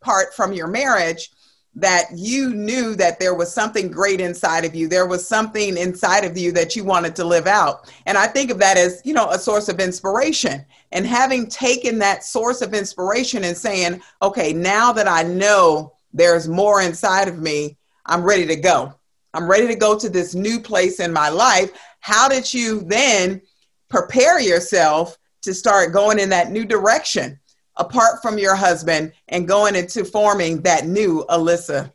part 0.00 0.34
from 0.34 0.52
your 0.52 0.66
marriage, 0.66 1.30
that 1.76 2.04
you 2.14 2.50
knew 2.54 2.94
that 2.94 3.18
there 3.18 3.34
was 3.34 3.52
something 3.52 3.90
great 3.90 4.20
inside 4.20 4.64
of 4.64 4.74
you. 4.74 4.86
There 4.86 5.06
was 5.06 5.26
something 5.26 5.76
inside 5.76 6.24
of 6.24 6.38
you 6.38 6.52
that 6.52 6.76
you 6.76 6.84
wanted 6.84 7.16
to 7.16 7.24
live 7.24 7.48
out. 7.48 7.92
And 8.06 8.16
I 8.16 8.28
think 8.28 8.50
of 8.50 8.58
that 8.60 8.76
as, 8.76 9.02
you 9.04 9.12
know, 9.12 9.28
a 9.30 9.38
source 9.38 9.68
of 9.68 9.80
inspiration. 9.80 10.64
And 10.92 11.04
having 11.04 11.48
taken 11.48 11.98
that 11.98 12.22
source 12.22 12.62
of 12.62 12.74
inspiration 12.74 13.42
and 13.42 13.56
saying, 13.56 14.00
okay, 14.22 14.52
now 14.52 14.92
that 14.92 15.08
I 15.08 15.24
know 15.24 15.94
there's 16.12 16.46
more 16.46 16.80
inside 16.80 17.26
of 17.26 17.40
me, 17.40 17.76
I'm 18.06 18.22
ready 18.22 18.46
to 18.46 18.56
go. 18.56 18.94
I'm 19.34 19.50
ready 19.50 19.66
to 19.66 19.74
go 19.74 19.98
to 19.98 20.08
this 20.08 20.34
new 20.34 20.60
place 20.60 21.00
in 21.00 21.12
my 21.12 21.28
life. 21.28 21.72
How 22.00 22.28
did 22.28 22.54
you 22.54 22.82
then 22.82 23.42
prepare 23.90 24.40
yourself 24.40 25.18
to 25.42 25.52
start 25.52 25.92
going 25.92 26.18
in 26.18 26.30
that 26.30 26.50
new 26.50 26.64
direction 26.64 27.38
apart 27.76 28.22
from 28.22 28.38
your 28.38 28.54
husband 28.54 29.12
and 29.28 29.48
going 29.48 29.74
into 29.74 30.04
forming 30.04 30.62
that 30.62 30.86
new 30.86 31.24
Alyssa? 31.28 31.92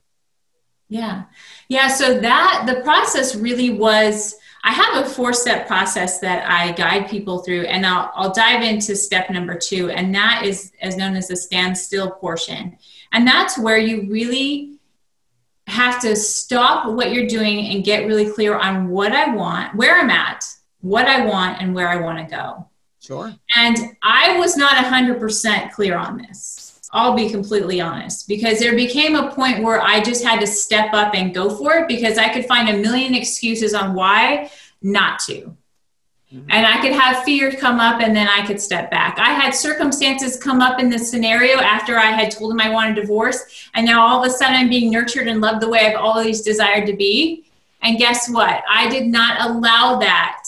Yeah. 0.89 1.24
Yeah. 1.69 1.88
So 1.88 2.19
that 2.19 2.65
the 2.67 2.81
process 2.81 3.36
really 3.36 3.69
was. 3.69 4.36
I 4.62 4.74
have 4.74 5.05
a 5.05 5.10
four 5.10 5.31
step 5.31 5.67
process 5.67 6.19
that 6.19 6.46
I 6.50 6.74
guide 6.74 7.10
people 7.10 7.39
through, 7.39 7.62
and 7.62 7.86
I'll, 7.86 8.12
I'll 8.13 8.34
dive 8.34 8.62
into 8.62 8.93
step 8.93 9.29
number 9.29 9.58
two, 9.58 9.89
and 9.89 10.13
that 10.13 10.43
is 10.43 10.74
as 10.81 10.98
known 10.98 11.15
as 11.15 11.29
the 11.29 11.38
standstill 11.38 12.12
portion. 12.12 12.77
And 13.13 13.25
that's 13.25 13.58
where 13.58 13.77
you 13.77 14.10
really 14.12 14.78
have 15.69 16.01
to 16.01 16.15
stop 16.15 16.91
what 16.91 17.11
you're 17.11 17.27
doing 17.27 17.67
and 17.67 17.83
get 17.83 18.07
really 18.07 18.29
clear 18.29 18.57
on 18.57 18.89
what 18.89 19.11
I 19.11 19.33
want, 19.33 19.75
where 19.75 19.97
I'm 19.97 20.09
at, 20.09 20.43
what 20.81 21.05
I 21.05 21.25
want, 21.25 21.61
and 21.61 21.73
where 21.73 21.88
I 21.88 21.97
want 21.97 22.17
to 22.17 22.35
go. 22.35 22.67
Sure. 22.99 23.33
And 23.55 23.77
I 24.03 24.38
was 24.38 24.57
not 24.57 24.83
100% 24.83 25.71
clear 25.71 25.97
on 25.97 26.17
this. 26.17 26.79
I'll 26.91 27.15
be 27.15 27.29
completely 27.29 27.79
honest 27.79 28.27
because 28.27 28.59
there 28.59 28.75
became 28.75 29.15
a 29.15 29.31
point 29.31 29.63
where 29.63 29.81
I 29.81 30.01
just 30.01 30.23
had 30.23 30.39
to 30.39 30.47
step 30.47 30.93
up 30.93 31.13
and 31.13 31.33
go 31.33 31.49
for 31.49 31.73
it 31.75 31.88
because 31.88 32.17
I 32.17 32.29
could 32.29 32.45
find 32.45 32.67
a 32.67 32.77
million 32.77 33.13
excuses 33.13 33.75
on 33.75 33.93
why 33.93 34.49
not 34.81 35.19
to. 35.27 35.55
Mm-hmm. 36.33 36.51
And 36.51 36.65
I 36.65 36.79
could 36.81 36.91
have 36.91 37.24
fear 37.24 37.51
come 37.51 37.79
up 37.79 38.01
and 38.01 38.15
then 38.15 38.27
I 38.27 38.45
could 38.45 38.62
step 38.62 38.91
back. 38.91 39.17
I 39.17 39.29
had 39.29 39.55
circumstances 39.55 40.38
come 40.38 40.62
up 40.62 40.79
in 40.79 40.89
this 40.89 41.09
scenario 41.09 41.57
after 41.57 41.98
I 41.98 42.12
had 42.12 42.29
told 42.29 42.51
him 42.51 42.62
I 42.62 42.69
wanted 42.69 42.95
divorce. 42.95 43.67
And 43.74 43.86
now 43.86 44.05
all 44.05 44.24
of 44.24 44.27
a 44.27 44.31
sudden 44.31 44.55
I'm 44.55 44.69
being 44.69 44.91
nurtured 44.91 45.27
and 45.27 45.41
loved 45.41 45.62
the 45.62 45.69
way 45.69 45.88
I've 45.88 45.98
always 45.98 46.41
desired 46.41 46.86
to 46.86 46.93
be. 46.93 47.45
And 47.81 47.98
guess 47.98 48.29
what? 48.29 48.62
I 48.69 48.89
did 48.89 49.07
not 49.07 49.41
allow 49.50 49.98
that. 50.00 50.43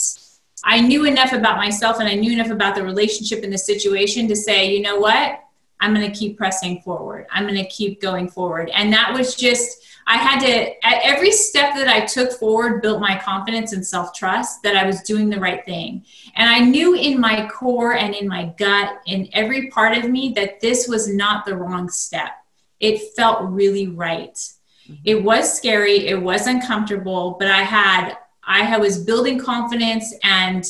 I 0.63 0.81
knew 0.81 1.05
enough 1.05 1.33
about 1.33 1.57
myself 1.57 1.99
and 1.99 2.07
I 2.07 2.13
knew 2.13 2.31
enough 2.31 2.51
about 2.51 2.75
the 2.75 2.83
relationship 2.83 3.43
and 3.43 3.51
the 3.51 3.57
situation 3.57 4.27
to 4.27 4.35
say, 4.35 4.71
you 4.71 4.81
know 4.81 4.97
what? 4.97 5.43
I'm 5.79 5.95
going 5.95 6.05
to 6.05 6.15
keep 6.15 6.37
pressing 6.37 6.81
forward. 6.81 7.25
I'm 7.31 7.47
going 7.47 7.55
to 7.55 7.67
keep 7.67 7.99
going 7.99 8.29
forward. 8.29 8.69
And 8.75 8.93
that 8.93 9.11
was 9.13 9.33
just, 9.33 9.83
I 10.07 10.17
had 10.17 10.39
to, 10.41 10.85
at 10.85 11.01
every 11.03 11.31
step 11.31 11.75
that 11.75 11.87
I 11.87 12.05
took 12.05 12.31
forward, 12.33 12.81
built 12.81 12.99
my 12.99 13.17
confidence 13.19 13.73
and 13.73 13.85
self 13.85 14.13
trust 14.13 14.63
that 14.63 14.75
I 14.75 14.85
was 14.85 15.01
doing 15.01 15.29
the 15.29 15.39
right 15.39 15.63
thing. 15.65 16.05
And 16.35 16.49
I 16.49 16.59
knew 16.59 16.95
in 16.95 17.19
my 17.19 17.47
core 17.47 17.95
and 17.95 18.13
in 18.15 18.27
my 18.27 18.53
gut, 18.57 19.01
in 19.05 19.29
every 19.33 19.69
part 19.69 19.97
of 19.97 20.09
me, 20.09 20.33
that 20.35 20.59
this 20.59 20.87
was 20.87 21.13
not 21.13 21.45
the 21.45 21.55
wrong 21.55 21.89
step. 21.89 22.31
It 22.79 23.13
felt 23.15 23.49
really 23.49 23.87
right. 23.87 24.33
Mm-hmm. 24.33 24.95
It 25.05 25.23
was 25.23 25.55
scary, 25.55 26.07
it 26.07 26.21
was 26.21 26.47
uncomfortable, 26.47 27.35
but 27.39 27.47
I 27.47 27.61
had, 27.61 28.15
I 28.43 28.77
was 28.77 29.03
building 29.03 29.39
confidence 29.39 30.13
and, 30.23 30.65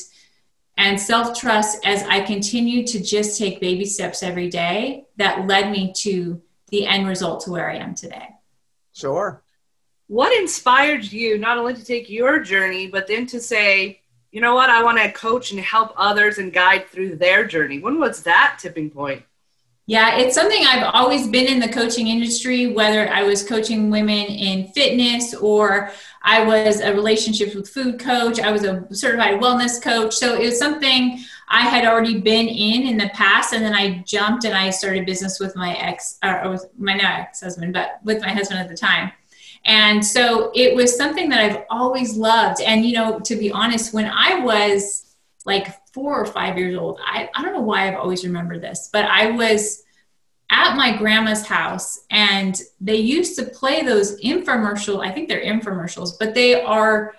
and 0.77 0.99
self 0.99 1.39
trust 1.39 1.85
as 1.85 2.03
I 2.03 2.21
continued 2.21 2.87
to 2.87 3.01
just 3.01 3.37
take 3.37 3.61
baby 3.61 3.85
steps 3.85 4.23
every 4.23 4.49
day 4.49 5.05
that 5.17 5.47
led 5.47 5.71
me 5.71 5.93
to 5.97 6.41
the 6.69 6.85
end 6.85 7.07
result 7.07 7.41
to 7.45 7.51
where 7.51 7.69
I 7.69 7.77
am 7.77 7.95
today. 7.95 8.27
Sure. 8.93 9.41
What 10.07 10.37
inspired 10.37 11.11
you 11.11 11.37
not 11.37 11.57
only 11.57 11.73
to 11.73 11.85
take 11.85 12.09
your 12.09 12.39
journey, 12.39 12.87
but 12.87 13.07
then 13.07 13.25
to 13.27 13.39
say, 13.39 14.01
you 14.31 14.41
know 14.41 14.55
what, 14.55 14.69
I 14.69 14.83
want 14.83 14.97
to 14.97 15.11
coach 15.11 15.51
and 15.51 15.59
help 15.59 15.93
others 15.95 16.37
and 16.37 16.51
guide 16.53 16.87
through 16.89 17.15
their 17.15 17.45
journey? 17.45 17.79
When 17.79 17.99
was 17.99 18.23
that 18.23 18.57
tipping 18.59 18.89
point? 18.89 19.23
Yeah, 19.87 20.17
it's 20.17 20.35
something 20.35 20.63
I've 20.63 20.93
always 20.93 21.27
been 21.27 21.47
in 21.47 21.59
the 21.59 21.67
coaching 21.67 22.07
industry, 22.07 22.67
whether 22.67 23.09
I 23.09 23.23
was 23.23 23.43
coaching 23.43 23.89
women 23.89 24.25
in 24.27 24.67
fitness 24.69 25.33
or 25.33 25.91
I 26.21 26.43
was 26.43 26.79
a 26.79 26.93
relationships 26.93 27.55
with 27.55 27.67
food 27.67 27.99
coach, 27.99 28.39
I 28.39 28.51
was 28.51 28.63
a 28.63 28.87
certified 28.93 29.41
wellness 29.41 29.81
coach. 29.81 30.15
So 30.15 30.35
it 30.35 30.45
was 30.45 30.59
something 30.59 31.19
I 31.51 31.61
had 31.61 31.85
already 31.85 32.21
been 32.21 32.47
in 32.47 32.87
in 32.87 32.97
the 32.97 33.09
past, 33.13 33.53
and 33.53 33.63
then 33.63 33.73
I 33.73 34.03
jumped 34.07 34.45
and 34.45 34.55
I 34.55 34.69
started 34.69 35.05
business 35.05 35.39
with 35.39 35.55
my 35.55 35.75
ex, 35.75 36.17
or 36.23 36.49
with 36.49 36.65
my 36.77 36.95
now 36.95 37.17
ex-husband, 37.19 37.73
but 37.73 37.99
with 38.03 38.21
my 38.21 38.29
husband 38.29 38.61
at 38.61 38.69
the 38.69 38.75
time. 38.75 39.11
And 39.65 40.03
so 40.03 40.51
it 40.55 40.75
was 40.75 40.95
something 40.95 41.29
that 41.29 41.39
I've 41.39 41.63
always 41.69 42.15
loved. 42.15 42.61
And 42.61 42.85
you 42.85 42.93
know, 42.93 43.19
to 43.19 43.35
be 43.35 43.51
honest, 43.51 43.93
when 43.93 44.05
I 44.05 44.39
was 44.39 45.15
like 45.45 45.67
four 45.93 46.19
or 46.19 46.25
five 46.25 46.57
years 46.57 46.77
old, 46.77 46.99
I, 47.05 47.29
I 47.35 47.43
don't 47.43 47.53
know 47.53 47.61
why 47.61 47.87
I've 47.87 47.99
always 47.99 48.23
remembered 48.23 48.61
this, 48.61 48.89
but 48.91 49.05
I 49.05 49.31
was 49.31 49.83
at 50.49 50.75
my 50.75 50.95
grandma's 50.97 51.45
house 51.45 52.05
and 52.11 52.59
they 52.79 52.97
used 52.97 53.37
to 53.39 53.45
play 53.45 53.83
those 53.83 54.19
infomercial, 54.21 55.05
I 55.05 55.11
think 55.11 55.27
they're 55.27 55.43
infomercials, 55.43 56.11
but 56.19 56.33
they 56.33 56.61
are 56.61 57.15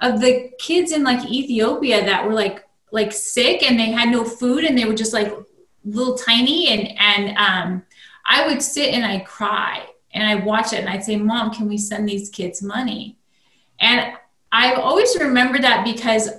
of 0.00 0.20
the 0.20 0.50
kids 0.58 0.92
in 0.92 1.02
like 1.02 1.28
Ethiopia 1.30 2.04
that 2.04 2.26
were 2.26 2.34
like 2.34 2.65
like 2.96 3.12
sick 3.12 3.62
and 3.62 3.78
they 3.78 3.92
had 3.92 4.08
no 4.08 4.24
food 4.24 4.64
and 4.64 4.76
they 4.76 4.86
were 4.86 4.94
just 4.94 5.12
like 5.12 5.32
little 5.84 6.16
tiny 6.16 6.68
and 6.68 6.98
and 6.98 7.38
um, 7.38 7.82
I 8.24 8.48
would 8.48 8.60
sit 8.60 8.92
and 8.94 9.04
I'd 9.04 9.26
cry 9.26 9.86
and 10.12 10.26
I'd 10.26 10.44
watch 10.44 10.72
it 10.72 10.80
and 10.80 10.88
I'd 10.88 11.04
say, 11.04 11.16
Mom, 11.16 11.52
can 11.52 11.68
we 11.68 11.78
send 11.78 12.08
these 12.08 12.30
kids 12.30 12.62
money? 12.62 13.18
And 13.78 14.14
I've 14.50 14.78
always 14.78 15.16
remembered 15.20 15.62
that 15.62 15.84
because 15.84 16.30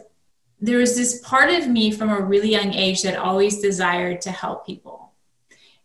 there 0.59 0.79
was 0.79 0.97
this 0.97 1.21
part 1.21 1.51
of 1.51 1.67
me 1.67 1.91
from 1.91 2.09
a 2.09 2.19
really 2.19 2.49
young 2.49 2.73
age 2.73 3.03
that 3.03 3.15
always 3.15 3.61
desired 3.61 4.21
to 4.21 4.31
help 4.31 4.65
people. 4.65 5.13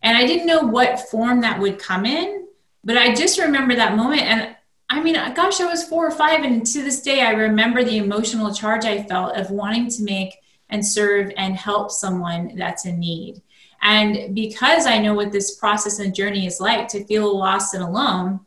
And 0.03 0.17
I 0.17 0.27
didn't 0.27 0.47
know 0.47 0.63
what 0.63 1.11
form 1.11 1.43
that 1.43 1.61
would 1.61 1.79
come 1.79 2.07
in, 2.07 2.49
but 2.83 2.97
I 2.97 3.15
just 3.15 3.39
remember 3.39 3.75
that 3.75 3.97
moment. 3.97 4.23
And 4.23 4.57
I 4.89 5.03
mean, 5.03 5.15
gosh, 5.35 5.61
I 5.61 5.67
was 5.67 5.87
four 5.87 6.07
or 6.07 6.11
five. 6.11 6.43
And 6.43 6.67
to 6.67 6.83
this 6.83 7.03
day, 7.03 7.21
I 7.21 7.33
remember 7.33 7.85
the 7.85 7.99
emotional 7.99 8.53
charge 8.55 8.87
I 8.87 9.03
felt 9.03 9.37
of 9.37 9.51
wanting 9.51 9.89
to 9.91 10.03
make 10.03 10.35
and 10.73 10.85
serve 10.85 11.31
and 11.37 11.55
help 11.55 11.93
someone 11.93 12.57
that's 12.57 12.87
in 12.87 12.99
need. 12.99 13.41
And 13.83 14.35
because 14.35 14.87
I 14.87 14.99
know 14.99 15.15
what 15.15 15.31
this 15.31 15.57
process 15.57 15.99
and 16.01 16.15
journey 16.15 16.47
is 16.47 16.61
like 16.61 16.89
to 16.89 17.05
feel 17.05 17.37
lost 17.39 17.75
and 17.75 17.83
alone, 17.85 18.41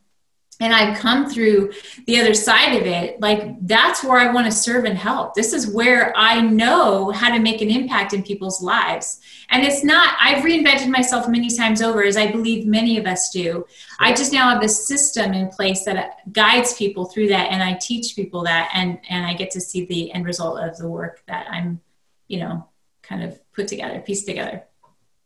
and 0.61 0.73
I've 0.73 0.97
come 0.97 1.29
through 1.29 1.73
the 2.07 2.17
other 2.21 2.33
side 2.33 2.79
of 2.79 2.87
it, 2.87 3.19
like 3.19 3.57
that's 3.67 4.05
where 4.05 4.17
I 4.17 4.31
want 4.31 4.45
to 4.45 4.51
serve 4.51 4.85
and 4.85 4.97
help. 4.97 5.35
This 5.35 5.51
is 5.51 5.67
where 5.67 6.13
I 6.15 6.39
know 6.39 7.11
how 7.11 7.29
to 7.35 7.41
make 7.41 7.61
an 7.61 7.69
impact 7.69 8.13
in 8.13 8.23
people's 8.23 8.61
lives. 8.61 9.19
And 9.49 9.65
it's 9.65 9.83
not, 9.83 10.15
I've 10.21 10.45
reinvented 10.45 10.87
myself 10.87 11.27
many 11.27 11.49
times 11.49 11.81
over, 11.81 12.05
as 12.05 12.15
I 12.15 12.31
believe 12.31 12.65
many 12.65 12.97
of 12.97 13.05
us 13.05 13.31
do. 13.31 13.65
I 13.99 14.13
just 14.13 14.31
now 14.31 14.49
have 14.49 14.63
a 14.63 14.69
system 14.69 15.33
in 15.33 15.49
place 15.49 15.83
that 15.83 15.97
uh, 15.97 16.09
guides 16.31 16.73
people 16.73 17.05
through 17.05 17.27
that, 17.27 17.51
and 17.51 17.61
I 17.61 17.73
teach 17.73 18.15
people 18.15 18.43
that, 18.43 18.71
and, 18.73 18.97
and 19.09 19.25
I 19.25 19.33
get 19.33 19.51
to 19.51 19.61
see 19.61 19.85
the 19.85 20.13
end 20.13 20.25
result 20.25 20.59
of 20.61 20.77
the 20.77 20.87
work 20.87 21.21
that 21.27 21.47
I'm 21.51 21.81
you 22.27 22.39
know, 22.39 22.69
kind 23.01 23.23
of 23.23 23.39
put 23.53 23.67
together, 23.67 23.99
piece 23.99 24.25
together. 24.25 24.63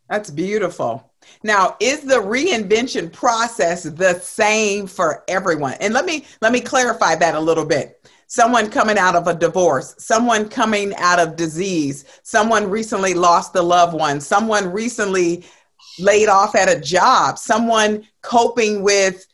That's 0.08 0.30
beautiful. 0.30 1.12
Now, 1.44 1.76
is 1.78 2.00
the 2.00 2.16
reinvention 2.16 3.12
process 3.12 3.84
the 3.84 4.14
same 4.14 4.86
for 4.86 5.22
everyone? 5.28 5.74
And 5.80 5.94
let 5.94 6.04
me 6.04 6.24
let 6.40 6.52
me 6.52 6.60
clarify 6.60 7.14
that 7.16 7.34
a 7.34 7.40
little 7.40 7.64
bit. 7.64 8.08
Someone 8.26 8.70
coming 8.70 8.98
out 8.98 9.16
of 9.16 9.26
a 9.26 9.34
divorce, 9.34 9.94
someone 9.98 10.48
coming 10.48 10.94
out 10.96 11.18
of 11.18 11.36
disease, 11.36 12.04
someone 12.22 12.68
recently 12.68 13.14
lost 13.14 13.54
a 13.56 13.62
loved 13.62 13.94
one, 13.94 14.20
someone 14.20 14.72
recently 14.72 15.44
laid 15.98 16.28
off 16.28 16.54
at 16.54 16.68
a 16.68 16.80
job, 16.80 17.38
someone 17.38 18.06
coping 18.22 18.82
with 18.82 19.26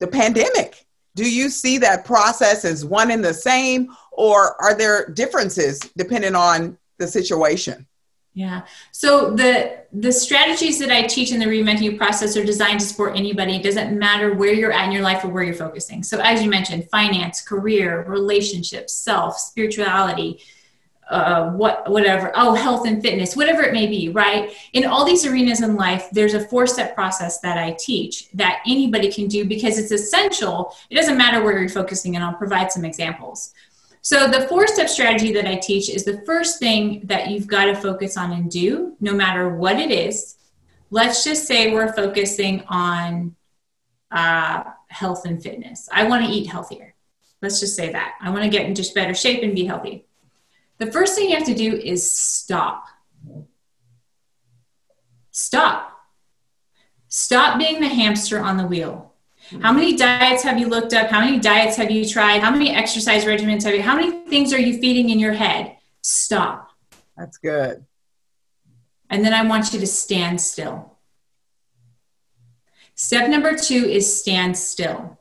the 0.00 0.06
pandemic. 0.06 0.86
Do 1.18 1.28
you 1.28 1.50
see 1.50 1.78
that 1.78 2.04
process 2.04 2.64
as 2.64 2.84
one 2.84 3.10
and 3.10 3.24
the 3.24 3.34
same, 3.34 3.88
or 4.12 4.54
are 4.62 4.72
there 4.72 5.08
differences 5.08 5.80
depending 5.96 6.36
on 6.36 6.78
the 6.98 7.08
situation? 7.08 7.88
Yeah. 8.34 8.66
So 8.92 9.34
the 9.34 9.80
the 9.92 10.12
strategies 10.12 10.78
that 10.78 10.92
I 10.92 11.02
teach 11.02 11.32
in 11.32 11.40
the 11.40 11.46
reinventing 11.46 11.98
process 11.98 12.36
are 12.36 12.44
designed 12.44 12.78
to 12.78 12.86
support 12.86 13.16
anybody. 13.16 13.56
It 13.56 13.64
doesn't 13.64 13.98
matter 13.98 14.32
where 14.32 14.52
you're 14.52 14.70
at 14.70 14.84
in 14.84 14.92
your 14.92 15.02
life 15.02 15.24
or 15.24 15.28
where 15.28 15.42
you're 15.42 15.54
focusing. 15.54 16.04
So 16.04 16.20
as 16.20 16.40
you 16.40 16.48
mentioned, 16.48 16.88
finance, 16.88 17.40
career, 17.40 18.04
relationships, 18.06 18.94
self, 18.94 19.36
spirituality, 19.40 20.40
uh, 21.10 21.50
what 21.50 21.90
whatever 21.90 22.30
oh 22.34 22.54
health 22.54 22.86
and 22.86 23.00
fitness 23.00 23.34
whatever 23.34 23.62
it 23.62 23.72
may 23.72 23.86
be 23.86 24.10
right 24.10 24.52
in 24.74 24.84
all 24.84 25.04
these 25.04 25.24
arenas 25.24 25.62
in 25.62 25.74
life 25.74 26.08
there's 26.12 26.34
a 26.34 26.40
four 26.48 26.66
step 26.66 26.94
process 26.94 27.40
that 27.40 27.56
i 27.56 27.74
teach 27.78 28.30
that 28.32 28.62
anybody 28.66 29.10
can 29.10 29.26
do 29.26 29.44
because 29.44 29.78
it's 29.78 29.90
essential 29.90 30.74
it 30.90 30.94
doesn't 30.94 31.16
matter 31.16 31.42
where 31.42 31.58
you're 31.58 31.68
focusing 31.68 32.14
and 32.14 32.24
i'll 32.24 32.34
provide 32.34 32.70
some 32.70 32.84
examples 32.84 33.54
so, 34.00 34.26
the 34.26 34.48
four 34.48 34.66
step 34.66 34.88
strategy 34.88 35.32
that 35.32 35.46
I 35.46 35.56
teach 35.56 35.90
is 35.90 36.04
the 36.04 36.22
first 36.24 36.58
thing 36.58 37.02
that 37.04 37.28
you've 37.28 37.46
got 37.46 37.66
to 37.66 37.74
focus 37.74 38.16
on 38.16 38.32
and 38.32 38.50
do, 38.50 38.96
no 39.00 39.12
matter 39.12 39.54
what 39.54 39.78
it 39.78 39.90
is. 39.90 40.36
Let's 40.90 41.24
just 41.24 41.46
say 41.46 41.74
we're 41.74 41.92
focusing 41.92 42.62
on 42.68 43.36
uh, 44.10 44.64
health 44.88 45.26
and 45.26 45.42
fitness. 45.42 45.88
I 45.92 46.04
want 46.04 46.24
to 46.24 46.32
eat 46.32 46.46
healthier. 46.46 46.94
Let's 47.42 47.60
just 47.60 47.76
say 47.76 47.92
that. 47.92 48.14
I 48.20 48.30
want 48.30 48.44
to 48.44 48.48
get 48.48 48.64
in 48.64 48.74
just 48.74 48.94
better 48.94 49.12
shape 49.14 49.42
and 49.42 49.54
be 49.54 49.66
healthy. 49.66 50.06
The 50.78 50.90
first 50.90 51.14
thing 51.14 51.30
you 51.30 51.36
have 51.36 51.46
to 51.46 51.54
do 51.54 51.74
is 51.74 52.10
stop. 52.10 52.86
Stop. 55.30 55.92
Stop 57.08 57.58
being 57.58 57.80
the 57.80 57.88
hamster 57.88 58.40
on 58.40 58.56
the 58.56 58.66
wheel. 58.66 59.14
How 59.62 59.72
many 59.72 59.96
diets 59.96 60.42
have 60.42 60.58
you 60.58 60.68
looked 60.68 60.92
up? 60.92 61.10
How 61.10 61.20
many 61.20 61.38
diets 61.38 61.76
have 61.76 61.90
you 61.90 62.06
tried? 62.06 62.42
How 62.42 62.50
many 62.50 62.70
exercise 62.70 63.24
regimens 63.24 63.64
have 63.64 63.74
you? 63.74 63.82
How 63.82 63.96
many 63.96 64.26
things 64.26 64.52
are 64.52 64.58
you 64.58 64.78
feeding 64.78 65.10
in 65.10 65.18
your 65.18 65.32
head? 65.32 65.76
Stop. 66.02 66.70
That's 67.16 67.38
good. 67.38 67.84
And 69.10 69.24
then 69.24 69.32
I 69.32 69.46
want 69.46 69.72
you 69.72 69.80
to 69.80 69.86
stand 69.86 70.40
still. 70.40 70.98
Step 72.94 73.30
number 73.30 73.56
two 73.56 73.86
is 73.86 74.20
stand 74.20 74.56
still. 74.56 75.18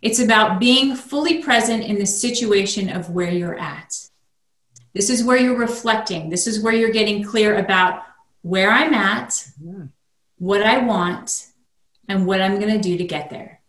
It's 0.00 0.18
about 0.18 0.58
being 0.58 0.96
fully 0.96 1.42
present 1.42 1.84
in 1.84 1.98
the 1.98 2.06
situation 2.06 2.88
of 2.88 3.10
where 3.10 3.30
you're 3.30 3.58
at. 3.58 4.08
This 4.94 5.10
is 5.10 5.24
where 5.24 5.36
you're 5.36 5.56
reflecting. 5.56 6.28
This 6.28 6.46
is 6.46 6.60
where 6.60 6.74
you're 6.74 6.90
getting 6.90 7.24
clear 7.24 7.56
about 7.56 8.02
where 8.42 8.70
I'm 8.70 8.92
at, 8.92 9.48
what 10.38 10.62
I 10.62 10.78
want, 10.78 11.46
and 12.08 12.26
what 12.26 12.42
I'm 12.42 12.58
going 12.58 12.72
to 12.74 12.80
do 12.80 12.98
to 12.98 13.04
get 13.04 13.30
there. 13.30 13.60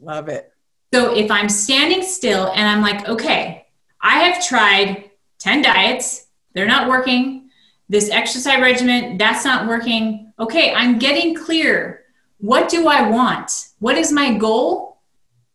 Love 0.00 0.28
it. 0.28 0.52
So 0.94 1.14
if 1.14 1.30
I'm 1.30 1.48
standing 1.48 2.02
still 2.02 2.48
and 2.48 2.66
I'm 2.66 2.80
like, 2.80 3.08
okay, 3.08 3.66
I 4.00 4.20
have 4.20 4.44
tried 4.44 5.10
10 5.38 5.62
diets, 5.62 6.26
they're 6.54 6.66
not 6.66 6.88
working. 6.88 7.50
This 7.88 8.10
exercise 8.10 8.60
regimen, 8.60 9.18
that's 9.18 9.44
not 9.44 9.68
working. 9.68 10.32
okay, 10.38 10.72
I'm 10.72 10.98
getting 10.98 11.34
clear. 11.34 12.04
What 12.38 12.70
do 12.70 12.88
I 12.88 13.10
want? 13.10 13.68
What 13.78 13.98
is 13.98 14.10
my 14.10 14.38
goal? 14.38 14.98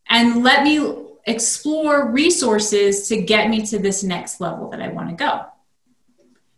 And 0.08 0.44
let 0.44 0.62
me 0.62 1.05
explore 1.26 2.10
resources 2.10 3.08
to 3.08 3.20
get 3.20 3.50
me 3.50 3.66
to 3.66 3.78
this 3.78 4.02
next 4.02 4.40
level 4.40 4.70
that 4.70 4.80
I 4.80 4.88
want 4.88 5.10
to 5.10 5.16
go. 5.16 5.46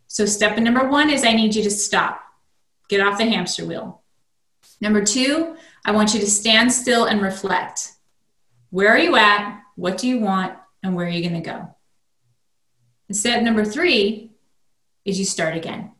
So, 0.07 0.25
step 0.25 0.57
number 0.57 0.87
one 0.87 1.09
is 1.09 1.23
I 1.23 1.33
need 1.33 1.55
you 1.55 1.63
to 1.63 1.71
stop, 1.71 2.21
get 2.87 3.01
off 3.01 3.17
the 3.17 3.25
hamster 3.25 3.65
wheel. 3.65 4.01
Number 4.81 5.03
two, 5.03 5.55
I 5.85 5.91
want 5.91 6.13
you 6.13 6.19
to 6.19 6.29
stand 6.29 6.71
still 6.71 7.05
and 7.05 7.21
reflect. 7.21 7.93
Where 8.69 8.89
are 8.89 8.97
you 8.97 9.15
at? 9.15 9.61
What 9.75 9.97
do 9.97 10.07
you 10.07 10.19
want? 10.19 10.57
And 10.83 10.95
where 10.95 11.05
are 11.05 11.09
you 11.09 11.27
going 11.27 11.41
to 11.41 11.49
go? 11.49 11.75
And 13.07 13.17
step 13.17 13.43
number 13.43 13.65
three 13.65 14.31
is 15.03 15.19
you 15.19 15.25
start 15.25 15.55
again. 15.55 15.91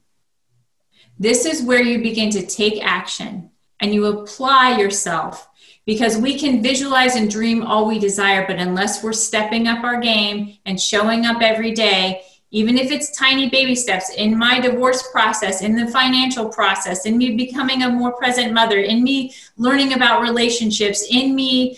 This 1.18 1.46
is 1.46 1.62
where 1.62 1.82
you 1.82 2.02
begin 2.02 2.30
to 2.32 2.46
take 2.46 2.84
action 2.84 3.52
and 3.80 3.94
you 3.94 4.06
apply 4.06 4.78
yourself 4.78 5.49
because 5.86 6.18
we 6.18 6.38
can 6.38 6.62
visualize 6.62 7.16
and 7.16 7.32
dream 7.32 7.64
all 7.64 7.88
we 7.88 8.00
desire, 8.00 8.46
but 8.48 8.58
unless 8.58 9.04
we're 9.04 9.14
stepping 9.14 9.68
up 9.68 9.84
our 9.84 10.00
game 10.00 10.58
and 10.66 10.80
showing 10.80 11.26
up 11.26 11.42
every 11.42 11.72
day, 11.72 12.22
even 12.52 12.78
if 12.78 12.92
it's 12.92 13.16
tiny 13.16 13.50
baby 13.50 13.76
steps 13.76 14.10
in 14.12 14.38
my 14.38 14.60
divorce 14.60 15.12
process, 15.12 15.62
in 15.62 15.76
the 15.76 15.88
financial 15.88 16.50
process, 16.50 17.06
in 17.06 17.18
me 17.18 17.36
becoming 17.36 17.84
a 17.84 17.90
more 17.90 18.14
present 18.14 18.54
mother, 18.54 18.80
in 18.80 19.04
me 19.04 19.34
learning 19.58 19.94
about 19.94 20.22
relationships, 20.22 21.08
in 21.10 21.36
me 21.36 21.78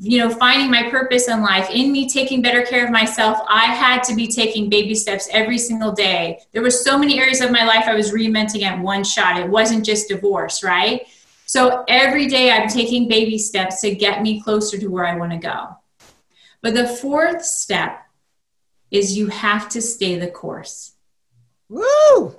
you 0.00 0.18
know 0.18 0.30
finding 0.30 0.70
my 0.70 0.88
purpose 0.90 1.28
in 1.28 1.42
life 1.42 1.68
in 1.70 1.90
me 1.90 2.08
taking 2.08 2.40
better 2.40 2.62
care 2.62 2.84
of 2.84 2.90
myself 2.92 3.38
i 3.48 3.64
had 3.64 4.02
to 4.02 4.14
be 4.14 4.28
taking 4.28 4.70
baby 4.70 4.94
steps 4.94 5.28
every 5.32 5.58
single 5.58 5.90
day. 5.90 6.38
There 6.52 6.62
were 6.62 6.70
so 6.70 6.96
many 6.96 7.18
areas 7.18 7.40
of 7.40 7.50
my 7.50 7.64
life 7.64 7.84
i 7.86 7.94
was 7.94 8.12
reinventing 8.12 8.62
at 8.62 8.78
one 8.78 9.02
shot. 9.02 9.38
It 9.38 9.48
wasn't 9.48 9.84
just 9.84 10.08
divorce 10.08 10.62
right 10.62 11.06
so 11.48 11.82
every 11.88 12.26
day 12.26 12.50
I'm 12.50 12.68
taking 12.68 13.08
baby 13.08 13.38
steps 13.38 13.80
to 13.80 13.94
get 13.94 14.20
me 14.20 14.42
closer 14.42 14.76
to 14.76 14.88
where 14.88 15.06
I 15.06 15.16
want 15.16 15.32
to 15.32 15.38
go. 15.38 15.78
But 16.60 16.74
the 16.74 16.86
fourth 16.86 17.42
step 17.42 18.02
is 18.90 19.16
you 19.16 19.28
have 19.28 19.70
to 19.70 19.80
stay 19.80 20.18
the 20.18 20.26
course. 20.26 20.92
Woo! 21.70 22.36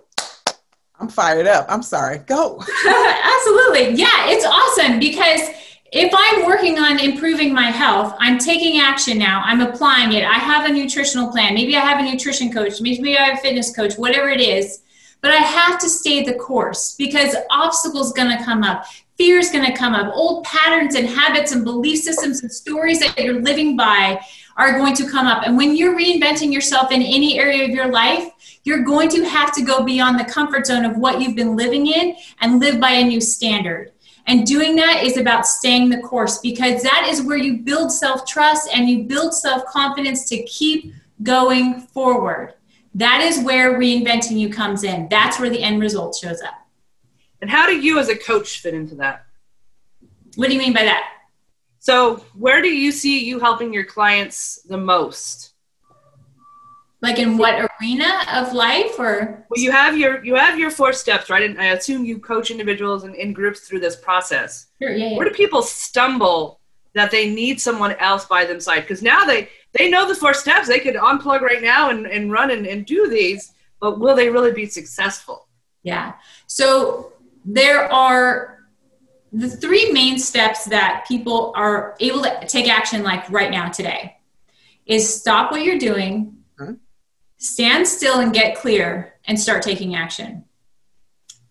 I'm 0.99 1.07
fired 1.07 1.47
up. 1.47 1.65
I'm 1.69 1.81
sorry. 1.81 2.19
Go. 2.19 2.63
Absolutely. 2.85 3.95
Yeah, 3.95 4.29
it's 4.29 4.45
awesome 4.45 4.99
because 4.99 5.41
if 5.91 6.13
I'm 6.15 6.45
working 6.45 6.77
on 6.77 6.99
improving 6.99 7.51
my 7.51 7.71
health, 7.71 8.13
I'm 8.19 8.37
taking 8.37 8.79
action 8.79 9.17
now. 9.17 9.41
I'm 9.43 9.61
applying 9.61 10.13
it. 10.13 10.23
I 10.23 10.35
have 10.35 10.69
a 10.69 10.71
nutritional 10.71 11.31
plan. 11.31 11.55
Maybe 11.55 11.75
I 11.75 11.79
have 11.79 11.99
a 11.99 12.07
nutrition 12.07 12.53
coach. 12.53 12.79
Maybe 12.79 13.17
I 13.17 13.23
have 13.23 13.39
a 13.39 13.41
fitness 13.41 13.75
coach, 13.75 13.95
whatever 13.95 14.29
it 14.29 14.39
is. 14.39 14.83
But 15.21 15.31
I 15.31 15.37
have 15.37 15.79
to 15.79 15.89
stay 15.89 16.23
the 16.23 16.35
course 16.35 16.95
because 16.95 17.35
obstacles 17.49 18.13
going 18.13 18.35
to 18.37 18.43
come 18.43 18.63
up. 18.63 18.85
Fear 19.17 19.39
is 19.39 19.51
going 19.51 19.65
to 19.65 19.77
come 19.77 19.93
up. 19.93 20.13
Old 20.15 20.45
patterns 20.45 20.95
and 20.95 21.07
habits 21.07 21.51
and 21.51 21.65
belief 21.65 21.99
systems 21.99 22.41
and 22.41 22.51
stories 22.51 22.99
that 23.01 23.19
you're 23.19 23.41
living 23.41 23.75
by 23.75 24.21
are 24.55 24.77
going 24.77 24.95
to 24.95 25.09
come 25.09 25.27
up. 25.27 25.43
And 25.45 25.57
when 25.57 25.75
you're 25.75 25.97
reinventing 25.97 26.53
yourself 26.53 26.91
in 26.91 27.01
any 27.01 27.37
area 27.37 27.65
of 27.65 27.71
your 27.71 27.91
life, 27.91 28.31
you're 28.63 28.83
going 28.83 29.09
to 29.09 29.23
have 29.23 29.53
to 29.55 29.63
go 29.63 29.83
beyond 29.83 30.19
the 30.19 30.31
comfort 30.31 30.67
zone 30.67 30.85
of 30.85 30.97
what 30.97 31.19
you've 31.19 31.35
been 31.35 31.55
living 31.55 31.87
in 31.87 32.15
and 32.39 32.59
live 32.59 32.79
by 32.79 32.91
a 32.91 33.03
new 33.03 33.19
standard. 33.19 33.91
And 34.27 34.45
doing 34.45 34.75
that 34.75 35.03
is 35.03 35.17
about 35.17 35.47
staying 35.47 35.89
the 35.89 36.01
course 36.01 36.37
because 36.37 36.83
that 36.83 37.07
is 37.09 37.21
where 37.21 37.37
you 37.37 37.57
build 37.57 37.91
self 37.91 38.25
trust 38.25 38.69
and 38.73 38.89
you 38.89 39.03
build 39.03 39.33
self 39.33 39.65
confidence 39.65 40.29
to 40.29 40.43
keep 40.43 40.93
going 41.23 41.81
forward. 41.81 42.53
That 42.95 43.21
is 43.21 43.43
where 43.43 43.79
reinventing 43.79 44.37
you 44.37 44.49
comes 44.49 44.83
in. 44.83 45.07
That's 45.09 45.39
where 45.39 45.49
the 45.49 45.61
end 45.61 45.81
result 45.81 46.15
shows 46.15 46.41
up. 46.41 46.55
And 47.41 47.49
how 47.49 47.67
do 47.67 47.79
you 47.79 47.99
as 47.99 48.09
a 48.09 48.15
coach 48.15 48.59
fit 48.59 48.73
into 48.73 48.95
that? 48.95 49.25
What 50.35 50.47
do 50.47 50.53
you 50.53 50.59
mean 50.59 50.73
by 50.73 50.83
that? 50.83 51.03
So, 51.79 52.17
where 52.37 52.61
do 52.61 52.67
you 52.67 52.91
see 52.91 53.23
you 53.23 53.39
helping 53.39 53.73
your 53.73 53.85
clients 53.85 54.61
the 54.67 54.77
most? 54.77 55.53
Like 57.01 57.17
in 57.17 57.37
what 57.37 57.69
arena 57.79 58.23
of 58.33 58.51
life 58.51 58.99
or 58.99 59.45
Well, 59.49 59.63
you 59.63 59.71
have 59.71 59.97
your 59.97 60.23
you 60.23 60.35
have 60.35 60.59
your 60.59 60.69
four 60.69 60.91
steps, 60.91 61.29
right? 61.29 61.49
And 61.49 61.59
I 61.59 61.67
assume 61.67 62.03
you 62.03 62.19
coach 62.19 62.51
individuals 62.51 63.05
and 63.05 63.15
in 63.15 63.31
groups 63.31 63.61
through 63.61 63.79
this 63.79 63.95
process. 63.95 64.67
Sure, 64.81 64.91
yeah, 64.91 65.11
yeah. 65.11 65.17
Where 65.17 65.27
do 65.27 65.33
people 65.33 65.61
stumble 65.61 66.59
that 66.95 67.09
they 67.09 67.29
need 67.29 67.61
someone 67.61 67.93
else 67.93 68.25
by 68.25 68.43
their 68.43 68.59
side? 68.59 68.81
Because 68.81 69.01
now 69.01 69.23
they 69.23 69.47
they 69.77 69.89
know 69.89 70.07
the 70.07 70.15
four 70.15 70.33
steps. 70.33 70.67
They 70.67 70.79
could 70.79 70.95
unplug 70.95 71.41
right 71.41 71.61
now 71.61 71.89
and, 71.89 72.05
and 72.07 72.31
run 72.31 72.51
and, 72.51 72.65
and 72.65 72.85
do 72.85 73.07
these, 73.07 73.53
but 73.79 73.99
will 73.99 74.15
they 74.15 74.29
really 74.29 74.51
be 74.51 74.65
successful? 74.65 75.47
Yeah. 75.83 76.13
So 76.47 77.13
there 77.45 77.91
are 77.91 78.65
the 79.31 79.49
three 79.49 79.91
main 79.91 80.17
steps 80.17 80.65
that 80.65 81.05
people 81.07 81.53
are 81.55 81.95
able 81.99 82.23
to 82.23 82.45
take 82.47 82.67
action 82.67 83.03
like 83.03 83.29
right 83.29 83.51
now 83.51 83.69
today 83.69 84.17
is 84.85 85.21
stop 85.21 85.51
what 85.51 85.63
you're 85.63 85.77
doing, 85.77 86.35
mm-hmm. 86.59 86.73
stand 87.37 87.87
still 87.87 88.19
and 88.19 88.33
get 88.33 88.57
clear 88.57 89.13
and 89.25 89.39
start 89.39 89.61
taking 89.61 89.95
action. 89.95 90.43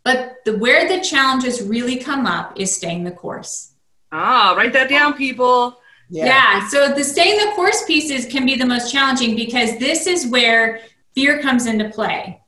But 0.02 0.36
the 0.44 0.56
where 0.58 0.88
the 0.88 1.02
challenges 1.04 1.62
really 1.62 1.96
come 1.96 2.26
up 2.26 2.58
is 2.58 2.74
staying 2.74 3.04
the 3.04 3.12
course. 3.12 3.72
Ah, 4.10 4.54
write 4.56 4.72
that 4.72 4.88
down, 4.88 5.14
people. 5.14 5.80
Yeah. 6.10 6.26
yeah. 6.26 6.68
So 6.68 6.92
the 6.92 7.04
staying 7.04 7.38
the 7.38 7.52
course 7.54 7.84
pieces 7.84 8.26
can 8.26 8.46
be 8.46 8.56
the 8.56 8.66
most 8.66 8.92
challenging 8.92 9.36
because 9.36 9.78
this 9.78 10.06
is 10.06 10.26
where 10.26 10.80
fear 11.14 11.40
comes 11.40 11.66
into 11.66 11.88
play. 11.90 12.40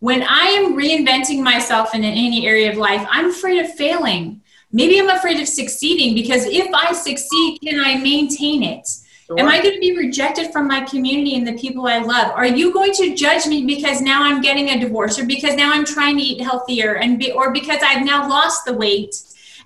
When 0.00 0.22
I 0.22 0.46
am 0.46 0.76
reinventing 0.76 1.42
myself 1.42 1.94
in 1.94 2.02
any 2.02 2.46
area 2.46 2.70
of 2.70 2.76
life, 2.76 3.06
I'm 3.10 3.30
afraid 3.30 3.64
of 3.64 3.72
failing. 3.74 4.40
Maybe 4.72 4.98
I'm 4.98 5.10
afraid 5.10 5.38
of 5.38 5.46
succeeding 5.46 6.14
because 6.14 6.44
if 6.46 6.72
I 6.74 6.92
succeed, 6.92 7.60
can 7.62 7.78
I 7.78 7.96
maintain 7.98 8.62
it? 8.62 8.88
Sure. 9.26 9.38
Am 9.38 9.46
I 9.46 9.62
going 9.62 9.74
to 9.74 9.80
be 9.80 9.96
rejected 9.96 10.52
from 10.52 10.66
my 10.66 10.80
community 10.80 11.36
and 11.36 11.46
the 11.46 11.52
people 11.52 11.86
I 11.86 11.98
love? 11.98 12.32
Are 12.32 12.46
you 12.46 12.72
going 12.72 12.92
to 12.94 13.14
judge 13.14 13.46
me 13.46 13.64
because 13.64 14.00
now 14.00 14.24
I'm 14.24 14.40
getting 14.40 14.70
a 14.70 14.80
divorce 14.80 15.18
or 15.18 15.26
because 15.26 15.54
now 15.54 15.72
I'm 15.72 15.84
trying 15.84 16.16
to 16.16 16.22
eat 16.22 16.42
healthier 16.42 16.96
and 16.96 17.18
be, 17.18 17.30
or 17.30 17.52
because 17.52 17.80
I've 17.84 18.04
now 18.04 18.28
lost 18.28 18.64
the 18.64 18.72
weight 18.72 19.14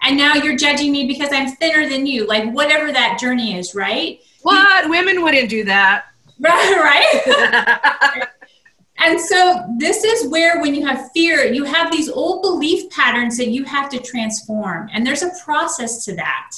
and 0.07 0.17
now 0.17 0.35
you're 0.35 0.57
judging 0.57 0.93
me 0.93 1.07
because 1.07 1.31
I'm 1.33 1.49
thinner 1.57 1.89
than 1.89 2.07
you, 2.07 2.27
like 2.27 2.49
whatever 2.53 2.93
that 2.93 3.19
journey 3.21 3.59
is, 3.59 3.75
right? 3.75 4.21
What? 4.43 4.89
Women 4.89 5.23
wouldn't 5.23 5.51
do 5.51 5.65
that. 5.65 6.07
Right, 6.39 7.25
right? 7.25 8.29
and 8.99 9.19
so 9.19 9.75
this 9.79 10.05
is 10.05 10.29
where 10.29 10.61
when 10.61 10.75
you 10.75 10.85
have 10.85 11.11
fear, 11.13 11.47
you 11.51 11.65
have 11.65 11.91
these 11.91 12.11
old 12.11 12.43
belief 12.43 12.91
patterns 12.91 13.39
that 13.39 13.49
you 13.49 13.65
have 13.65 13.89
to 13.89 13.99
transform. 13.99 14.91
And 14.93 15.07
there's 15.07 15.23
a 15.23 15.31
process 15.43 16.05
to 16.05 16.15
that. 16.17 16.51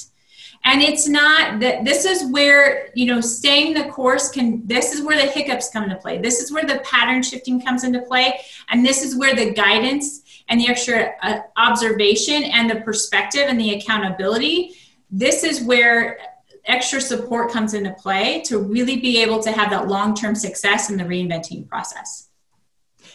And 0.65 0.81
it's 0.81 1.07
not 1.07 1.61
that 1.61 1.85
this 1.85 2.03
is 2.03 2.29
where, 2.29 2.89
you 2.93 3.05
know, 3.05 3.21
staying 3.21 3.73
the 3.73 3.85
course 3.85 4.29
can, 4.29 4.67
this 4.67 4.91
is 4.91 5.01
where 5.01 5.15
the 5.15 5.31
hiccups 5.31 5.69
come 5.69 5.85
into 5.85 5.95
play. 5.95 6.17
This 6.17 6.41
is 6.41 6.51
where 6.51 6.65
the 6.65 6.79
pattern 6.79 7.23
shifting 7.23 7.61
comes 7.61 7.85
into 7.85 8.01
play. 8.01 8.41
And 8.69 8.85
this 8.85 9.01
is 9.01 9.15
where 9.15 9.33
the 9.33 9.53
guidance 9.53 10.23
and 10.49 10.59
the 10.59 10.67
extra 10.67 11.13
uh, 11.21 11.39
observation 11.57 12.43
and 12.43 12.69
the 12.69 12.81
perspective 12.81 13.45
and 13.47 13.59
the 13.59 13.75
accountability, 13.75 14.75
this 15.11 15.43
is 15.43 15.61
where 15.61 16.17
extra 16.65 16.99
support 16.99 17.51
comes 17.51 17.73
into 17.73 17.91
play 17.93 18.41
to 18.41 18.59
really 18.59 18.97
be 18.97 19.21
able 19.21 19.41
to 19.41 19.51
have 19.51 19.69
that 19.69 19.87
long 19.87 20.15
term 20.15 20.35
success 20.35 20.89
in 20.89 20.97
the 20.97 21.03
reinventing 21.03 21.67
process. 21.67 22.29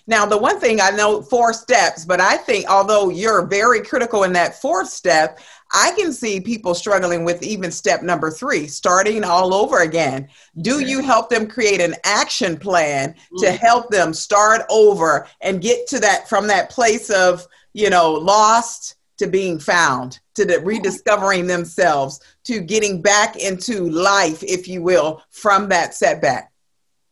Now, 0.06 0.26
the 0.26 0.36
one 0.36 0.60
thing 0.60 0.80
I 0.80 0.90
know 0.90 1.22
four 1.22 1.54
steps, 1.54 2.04
but 2.04 2.20
I 2.20 2.36
think 2.36 2.68
although 2.68 3.08
you're 3.08 3.46
very 3.46 3.80
critical 3.80 4.24
in 4.24 4.34
that 4.34 4.60
fourth 4.60 4.88
step, 4.88 5.38
I 5.74 5.90
can 5.98 6.12
see 6.12 6.40
people 6.40 6.72
struggling 6.72 7.24
with 7.24 7.42
even 7.42 7.72
step 7.72 8.02
number 8.02 8.30
three, 8.30 8.68
starting 8.68 9.24
all 9.24 9.52
over 9.52 9.80
again. 9.80 10.28
Do 10.62 10.78
you 10.78 11.02
help 11.02 11.28
them 11.28 11.48
create 11.48 11.80
an 11.80 11.96
action 12.04 12.56
plan 12.56 13.16
to 13.38 13.46
mm. 13.46 13.58
help 13.58 13.90
them 13.90 14.14
start 14.14 14.62
over 14.70 15.26
and 15.40 15.60
get 15.60 15.88
to 15.88 15.98
that 15.98 16.28
from 16.28 16.46
that 16.46 16.70
place 16.70 17.10
of, 17.10 17.44
you 17.72 17.90
know, 17.90 18.12
lost 18.12 18.94
to 19.18 19.26
being 19.26 19.58
found, 19.58 20.20
to 20.34 20.44
the 20.44 20.60
rediscovering 20.60 21.48
themselves, 21.48 22.20
to 22.44 22.60
getting 22.60 23.02
back 23.02 23.36
into 23.36 23.90
life, 23.90 24.44
if 24.44 24.68
you 24.68 24.80
will, 24.80 25.22
from 25.30 25.68
that 25.70 25.92
setback? 25.92 26.52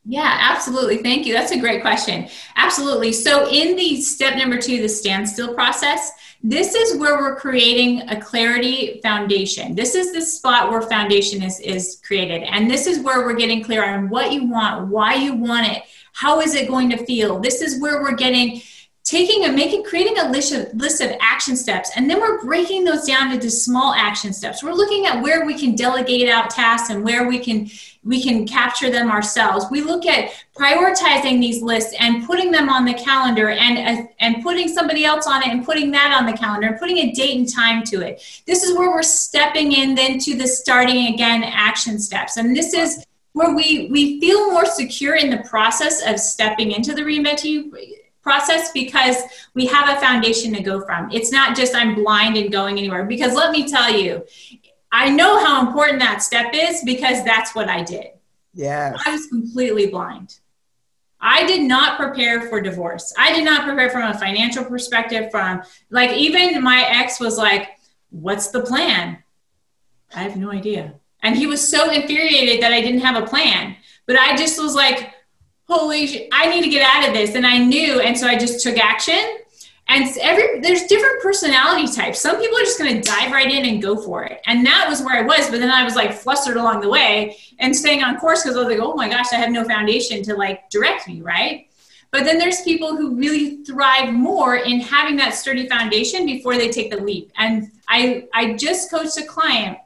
Yeah, 0.04 0.36
absolutely. 0.40 0.98
Thank 0.98 1.26
you. 1.26 1.32
That's 1.32 1.52
a 1.52 1.60
great 1.60 1.80
question. 1.80 2.28
Absolutely. 2.56 3.12
So, 3.12 3.48
in 3.48 3.76
the 3.76 4.00
step 4.00 4.36
number 4.36 4.58
two, 4.58 4.82
the 4.82 4.88
standstill 4.88 5.54
process, 5.54 6.10
this 6.42 6.74
is 6.74 6.98
where 6.98 7.18
we're 7.18 7.36
creating 7.36 8.08
a 8.08 8.20
clarity 8.20 9.00
foundation. 9.00 9.76
This 9.76 9.94
is 9.94 10.12
the 10.12 10.20
spot 10.20 10.70
where 10.72 10.82
foundation 10.82 11.40
is, 11.40 11.60
is 11.60 12.00
created. 12.04 12.42
And 12.42 12.68
this 12.68 12.88
is 12.88 12.98
where 12.98 13.24
we're 13.24 13.36
getting 13.36 13.62
clear 13.62 13.84
on 13.84 14.08
what 14.08 14.32
you 14.32 14.48
want, 14.48 14.88
why 14.88 15.14
you 15.14 15.34
want 15.34 15.68
it, 15.68 15.84
how 16.12 16.40
is 16.40 16.54
it 16.56 16.66
going 16.66 16.90
to 16.90 17.06
feel. 17.06 17.38
This 17.38 17.62
is 17.62 17.80
where 17.80 18.02
we're 18.02 18.16
getting 18.16 18.60
taking 19.04 19.46
a 19.46 19.52
making 19.52 19.82
creating 19.82 20.16
a 20.18 20.30
list 20.30 20.52
of 20.52 20.72
list 20.74 21.00
of 21.00 21.10
action 21.20 21.56
steps 21.56 21.90
and 21.96 22.08
then 22.08 22.20
we're 22.20 22.40
breaking 22.42 22.84
those 22.84 23.04
down 23.04 23.32
into 23.32 23.50
small 23.50 23.92
action 23.94 24.32
steps. 24.32 24.62
We're 24.62 24.74
looking 24.74 25.06
at 25.06 25.20
where 25.20 25.44
we 25.44 25.58
can 25.58 25.74
delegate 25.74 26.28
out 26.28 26.50
tasks 26.50 26.90
and 26.90 27.02
where 27.02 27.26
we 27.26 27.40
can 27.40 27.68
we 28.04 28.22
can 28.22 28.46
capture 28.46 28.90
them 28.90 29.10
ourselves. 29.10 29.66
We 29.70 29.80
look 29.80 30.06
at 30.06 30.30
prioritizing 30.56 31.40
these 31.40 31.62
lists 31.62 31.94
and 31.98 32.26
putting 32.26 32.50
them 32.52 32.68
on 32.68 32.84
the 32.84 32.94
calendar 32.94 33.50
and 33.50 33.78
uh, 33.78 34.06
and 34.20 34.42
putting 34.42 34.68
somebody 34.68 35.04
else 35.04 35.26
on 35.26 35.42
it 35.42 35.48
and 35.48 35.64
putting 35.64 35.90
that 35.92 36.16
on 36.16 36.26
the 36.26 36.36
calendar 36.36 36.68
and 36.68 36.78
putting 36.78 36.98
a 36.98 37.12
date 37.12 37.36
and 37.36 37.52
time 37.52 37.82
to 37.84 38.02
it. 38.02 38.42
This 38.46 38.62
is 38.62 38.76
where 38.76 38.90
we're 38.90 39.02
stepping 39.02 39.72
in 39.72 39.96
then 39.96 40.20
to 40.20 40.36
the 40.36 40.46
starting 40.46 41.12
again 41.12 41.42
action 41.42 41.98
steps. 41.98 42.36
And 42.36 42.54
this 42.54 42.72
is 42.72 43.04
where 43.32 43.54
we 43.54 43.88
we 43.90 44.20
feel 44.20 44.52
more 44.52 44.66
secure 44.66 45.16
in 45.16 45.30
the 45.30 45.42
process 45.48 46.06
of 46.06 46.20
stepping 46.20 46.70
into 46.70 46.94
the 46.94 47.04
you 47.04 48.01
process 48.22 48.72
because 48.72 49.16
we 49.54 49.66
have 49.66 49.96
a 49.96 50.00
foundation 50.00 50.52
to 50.54 50.62
go 50.62 50.84
from. 50.84 51.10
It's 51.10 51.32
not 51.32 51.56
just 51.56 51.74
I'm 51.74 51.94
blind 51.94 52.36
and 52.36 52.50
going 52.50 52.78
anywhere. 52.78 53.04
Because 53.04 53.34
let 53.34 53.50
me 53.50 53.68
tell 53.68 53.90
you, 53.90 54.24
I 54.90 55.10
know 55.10 55.44
how 55.44 55.66
important 55.66 56.00
that 56.00 56.22
step 56.22 56.52
is 56.54 56.82
because 56.84 57.24
that's 57.24 57.54
what 57.54 57.68
I 57.68 57.82
did. 57.82 58.08
Yeah. 58.54 58.94
I 59.04 59.12
was 59.12 59.26
completely 59.26 59.86
blind. 59.86 60.38
I 61.20 61.46
did 61.46 61.62
not 61.62 61.98
prepare 61.98 62.48
for 62.48 62.60
divorce. 62.60 63.14
I 63.16 63.32
did 63.32 63.44
not 63.44 63.64
prepare 63.64 63.90
from 63.90 64.02
a 64.02 64.18
financial 64.18 64.64
perspective 64.64 65.30
from 65.30 65.62
like 65.90 66.10
even 66.10 66.62
my 66.62 66.84
ex 66.88 67.20
was 67.20 67.38
like, 67.38 67.68
"What's 68.10 68.48
the 68.48 68.60
plan?" 68.60 69.22
I 70.14 70.24
have 70.24 70.36
no 70.36 70.50
idea. 70.50 70.94
And 71.22 71.36
he 71.36 71.46
was 71.46 71.66
so 71.66 71.90
infuriated 71.90 72.60
that 72.62 72.72
I 72.72 72.80
didn't 72.80 73.02
have 73.02 73.22
a 73.22 73.26
plan. 73.26 73.76
But 74.06 74.16
I 74.16 74.36
just 74.36 74.60
was 74.60 74.74
like, 74.74 75.11
holy 75.72 76.06
sh- 76.06 76.28
i 76.32 76.48
need 76.48 76.62
to 76.62 76.68
get 76.68 76.82
out 76.82 77.08
of 77.08 77.14
this. 77.14 77.34
And 77.34 77.46
i 77.46 77.58
knew 77.58 78.00
and 78.00 78.16
so 78.16 78.26
i 78.26 78.36
just 78.36 78.62
took 78.62 78.78
action. 78.78 79.38
And 79.88 80.16
every 80.22 80.60
there's 80.60 80.84
different 80.84 81.20
personality 81.22 81.92
types. 81.92 82.20
Some 82.20 82.40
people 82.40 82.56
are 82.56 82.62
just 82.62 82.78
going 82.78 82.94
to 82.94 83.02
dive 83.02 83.32
right 83.32 83.50
in 83.50 83.66
and 83.66 83.82
go 83.82 84.00
for 84.00 84.24
it. 84.24 84.40
And 84.46 84.64
that 84.64 84.86
was 84.88 85.02
where 85.02 85.16
i 85.16 85.22
was 85.22 85.50
but 85.50 85.58
then 85.60 85.70
i 85.70 85.84
was 85.84 85.94
like 85.94 86.12
flustered 86.12 86.56
along 86.56 86.80
the 86.80 86.88
way 86.88 87.36
and 87.58 87.74
staying 87.74 88.02
on 88.02 88.18
course 88.18 88.42
because 88.42 88.56
i 88.56 88.60
was 88.60 88.68
like 88.68 88.80
oh 88.80 88.94
my 88.94 89.08
gosh 89.08 89.32
i 89.32 89.36
have 89.36 89.50
no 89.50 89.64
foundation 89.64 90.22
to 90.24 90.34
like 90.34 90.68
direct 90.70 91.08
me 91.08 91.20
right? 91.20 91.68
But 92.10 92.24
then 92.24 92.38
there's 92.38 92.60
people 92.60 92.94
who 92.94 93.16
really 93.16 93.64
thrive 93.64 94.12
more 94.12 94.56
in 94.56 94.80
having 94.80 95.16
that 95.16 95.30
sturdy 95.34 95.66
foundation 95.66 96.26
before 96.26 96.58
they 96.58 96.70
take 96.70 96.90
the 96.90 97.00
leap. 97.00 97.32
And 97.36 97.70
i 97.88 98.28
i 98.34 98.54
just 98.54 98.90
coached 98.90 99.16
a 99.18 99.24
client 99.24 99.78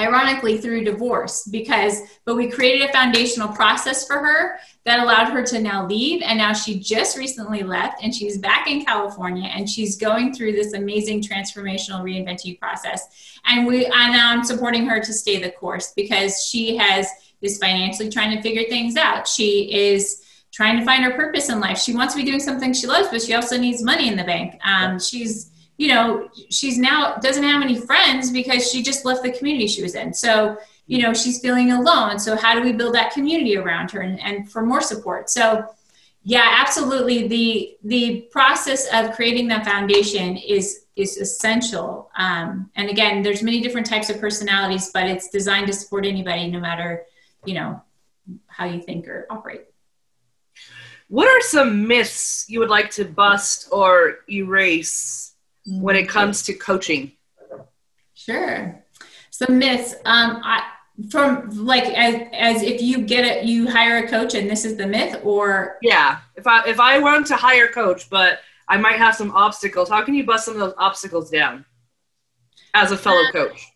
ironically 0.00 0.58
through 0.58 0.84
divorce 0.84 1.46
because 1.46 2.00
but 2.24 2.36
we 2.36 2.50
created 2.50 2.88
a 2.88 2.92
foundational 2.92 3.48
process 3.48 4.06
for 4.06 4.18
her 4.18 4.58
that 4.84 5.00
allowed 5.00 5.30
her 5.30 5.44
to 5.44 5.60
now 5.60 5.86
leave 5.86 6.22
and 6.22 6.38
now 6.38 6.52
she 6.52 6.78
just 6.78 7.16
recently 7.16 7.62
left 7.62 8.02
and 8.02 8.14
she's 8.14 8.38
back 8.38 8.68
in 8.68 8.84
california 8.84 9.48
and 9.54 9.68
she's 9.68 9.96
going 9.96 10.32
through 10.34 10.52
this 10.52 10.72
amazing 10.72 11.22
transformational 11.22 12.02
reinventing 12.02 12.58
process. 12.58 13.38
And 13.44 13.66
we 13.66 13.84
and 13.84 14.12
now 14.12 14.30
i'm 14.32 14.44
supporting 14.44 14.86
her 14.86 15.00
to 15.00 15.12
stay 15.12 15.40
the 15.40 15.50
course 15.50 15.92
because 15.94 16.44
she 16.44 16.76
has 16.76 17.06
is 17.42 17.58
financially 17.58 18.10
trying 18.10 18.36
to 18.36 18.42
figure 18.42 18.64
things 18.68 18.96
out. 18.96 19.26
She 19.26 19.72
is 19.72 20.22
trying 20.52 20.78
to 20.78 20.84
find 20.84 21.04
her 21.04 21.12
purpose 21.12 21.48
in 21.48 21.58
life. 21.60 21.78
She 21.78 21.94
wants 21.94 22.12
to 22.14 22.18
be 22.18 22.24
doing 22.24 22.40
something 22.40 22.72
she 22.72 22.86
loves 22.86 23.08
but 23.08 23.22
she 23.22 23.34
also 23.34 23.56
needs 23.56 23.82
money 23.82 24.08
in 24.08 24.16
the 24.16 24.24
bank. 24.24 24.60
Um, 24.64 24.98
she's 24.98 25.50
you 25.80 25.88
know 25.88 26.28
she's 26.50 26.76
now 26.76 27.14
doesn't 27.16 27.42
have 27.42 27.62
any 27.62 27.80
friends 27.80 28.30
because 28.30 28.70
she 28.70 28.82
just 28.82 29.06
left 29.06 29.22
the 29.22 29.32
community 29.32 29.66
she 29.66 29.82
was 29.82 29.94
in. 29.94 30.12
So 30.12 30.58
you 30.86 31.00
know 31.00 31.14
she's 31.14 31.40
feeling 31.40 31.72
alone. 31.72 32.18
So 32.18 32.36
how 32.36 32.54
do 32.54 32.60
we 32.60 32.72
build 32.72 32.94
that 32.94 33.14
community 33.14 33.56
around 33.56 33.90
her 33.92 34.02
and, 34.02 34.20
and 34.20 34.52
for 34.52 34.60
more 34.60 34.82
support? 34.82 35.30
So 35.30 35.64
yeah 36.22 36.58
absolutely. 36.60 37.28
The 37.28 37.78
the 37.82 38.28
process 38.30 38.92
of 38.92 39.14
creating 39.16 39.48
that 39.48 39.64
foundation 39.64 40.36
is 40.36 40.84
is 40.96 41.16
essential. 41.16 42.10
Um, 42.14 42.70
and 42.76 42.90
again 42.90 43.22
there's 43.22 43.42
many 43.42 43.62
different 43.62 43.86
types 43.86 44.10
of 44.10 44.20
personalities 44.20 44.90
but 44.92 45.04
it's 45.06 45.30
designed 45.30 45.66
to 45.68 45.72
support 45.72 46.04
anybody 46.04 46.50
no 46.50 46.60
matter 46.60 47.04
you 47.46 47.54
know 47.54 47.80
how 48.48 48.66
you 48.66 48.82
think 48.82 49.08
or 49.08 49.26
operate. 49.30 49.64
What 51.08 51.26
are 51.26 51.40
some 51.40 51.88
myths 51.88 52.44
you 52.50 52.60
would 52.60 52.68
like 52.68 52.90
to 52.90 53.04
bust 53.06 53.68
or 53.72 54.18
erase 54.28 55.29
when 55.66 55.96
it 55.96 56.08
comes 56.08 56.42
to 56.44 56.54
coaching? 56.54 57.12
Sure. 58.14 58.84
So 59.30 59.46
myths. 59.48 59.94
Um, 60.04 60.40
I, 60.44 60.62
from 61.08 61.48
like 61.64 61.84
as, 61.84 62.28
as 62.32 62.62
if 62.62 62.82
you 62.82 63.02
get 63.02 63.24
it, 63.24 63.44
you 63.44 63.70
hire 63.70 64.04
a 64.04 64.08
coach 64.08 64.34
and 64.34 64.50
this 64.50 64.64
is 64.64 64.76
the 64.76 64.86
myth, 64.86 65.20
or 65.24 65.78
yeah. 65.80 66.18
If 66.36 66.46
I 66.46 66.68
if 66.68 66.78
I 66.78 66.98
want 66.98 67.26
to 67.28 67.36
hire 67.36 67.66
a 67.66 67.72
coach, 67.72 68.10
but 68.10 68.40
I 68.68 68.76
might 68.76 68.96
have 68.96 69.16
some 69.16 69.30
obstacles. 69.32 69.88
How 69.88 70.02
can 70.04 70.14
you 70.14 70.24
bust 70.24 70.44
some 70.44 70.54
of 70.54 70.60
those 70.60 70.74
obstacles 70.76 71.30
down 71.30 71.64
as 72.74 72.92
a 72.92 72.96
fellow 72.96 73.22
uh, 73.28 73.32
coach? 73.32 73.66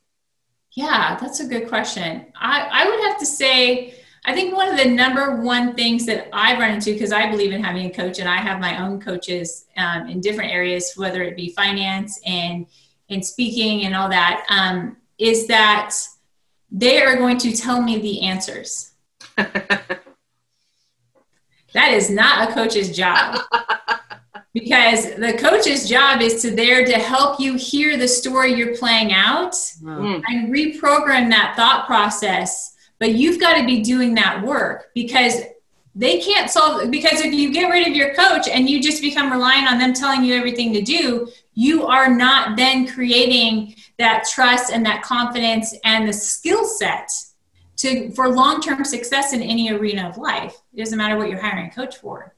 Yeah, 0.73 1.17
that's 1.21 1.41
a 1.41 1.47
good 1.47 1.69
question. 1.69 2.27
I, 2.39 2.69
I 2.71 2.89
would 2.89 3.01
have 3.09 3.19
to 3.21 3.27
say 3.27 3.95
I 4.27 4.33
think 4.33 4.57
one 4.57 4.69
of 4.69 4.79
the 4.79 4.87
number 4.87 5.37
one 5.37 5.75
things 5.75 6.07
that 6.07 6.29
I 6.33 6.59
run 6.59 6.73
into, 6.73 6.93
because 6.93 7.13
I 7.13 7.31
believe 7.31 7.53
in 7.53 7.63
having 7.63 7.87
a 7.87 7.91
coach 7.91 8.19
and 8.19 8.29
I 8.29 8.39
have 8.39 8.59
my 8.59 8.83
own 8.83 8.99
coaches 9.01 9.67
um, 9.77 10.09
in 10.09 10.21
different 10.23 10.51
areas, 10.51 10.95
whether 10.97 11.23
it 11.23 11.37
be 11.37 11.51
finance 11.51 12.19
and, 12.25 12.67
and 13.11 13.25
speaking 13.25 13.85
and 13.85 13.95
all 13.95 14.09
that, 14.09 14.47
um, 14.49 14.97
is 15.19 15.47
that 15.49 15.95
they 16.71 17.03
are 17.03 17.17
going 17.17 17.37
to 17.39 17.55
tell 17.55 17.83
me 17.83 17.99
the 17.99 18.23
answers. 18.23 18.93
that 19.37 19.99
is 21.91 22.09
not 22.09 22.49
a 22.49 22.55
coach's 22.55 22.97
job. 22.97 23.41
because 24.55 25.17
the 25.17 25.37
coach's 25.39 25.87
job 25.87 26.23
is 26.23 26.41
to 26.41 26.51
there 26.51 26.87
to 26.87 26.95
help 26.95 27.41
you 27.41 27.57
hear 27.57 27.99
the 27.99 28.09
story 28.09 28.55
you're 28.55 28.77
playing 28.77 29.13
out 29.13 29.53
mm. 29.53 30.23
and 30.29 30.55
reprogram 30.55 31.29
that 31.29 31.55
thought 31.57 31.87
process 31.87 32.74
but 32.99 33.15
you've 33.15 33.41
got 33.41 33.59
to 33.59 33.67
be 33.67 33.83
doing 33.83 34.15
that 34.15 34.43
work 34.45 34.91
because 34.95 35.43
they 35.95 36.21
can't 36.21 36.51
solve 36.51 36.91
because 36.91 37.21
if 37.21 37.33
you 37.33 37.53
get 37.53 37.69
rid 37.69 37.87
of 37.87 37.95
your 37.95 38.15
coach 38.15 38.49
and 38.49 38.69
you 38.69 38.83
just 38.83 39.01
become 39.01 39.31
reliant 39.31 39.71
on 39.71 39.79
them 39.79 39.93
telling 39.93 40.25
you 40.25 40.35
everything 40.35 40.73
to 40.73 40.83
do 40.83 41.29
you 41.55 41.87
are 41.87 42.13
not 42.15 42.57
then 42.57 42.87
creating 42.87 43.75
that 43.99 44.25
trust 44.29 44.73
and 44.73 44.85
that 44.85 45.03
confidence 45.03 45.75
and 45.85 46.09
the 46.09 46.13
skill 46.13 46.65
set 46.65 47.09
to 47.77 48.11
for 48.13 48.29
long-term 48.29 48.85
success 48.85 49.33
in 49.33 49.43
any 49.43 49.71
arena 49.71 50.09
of 50.09 50.17
life. 50.17 50.57
It 50.73 50.79
doesn't 50.79 50.99
matter 50.99 51.17
what 51.17 51.29
you're 51.29 51.41
hiring 51.41 51.69
a 51.69 51.75
coach 51.75 51.97
for. 51.99 52.35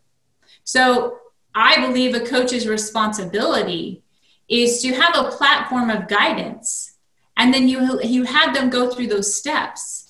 So 0.64 1.19
i 1.59 1.81
believe 1.87 2.14
a 2.14 2.21
coach's 2.21 2.69
responsibility 2.69 4.03
is 4.49 4.83
to 4.83 4.92
have 4.92 5.16
a 5.16 5.31
platform 5.31 5.88
of 5.88 6.07
guidance 6.07 6.99
and 7.38 7.53
then 7.53 7.66
you 7.66 7.99
you 8.03 8.25
have 8.25 8.55
them 8.55 8.69
go 8.69 8.90
through 8.90 9.07
those 9.07 9.35
steps 9.35 10.06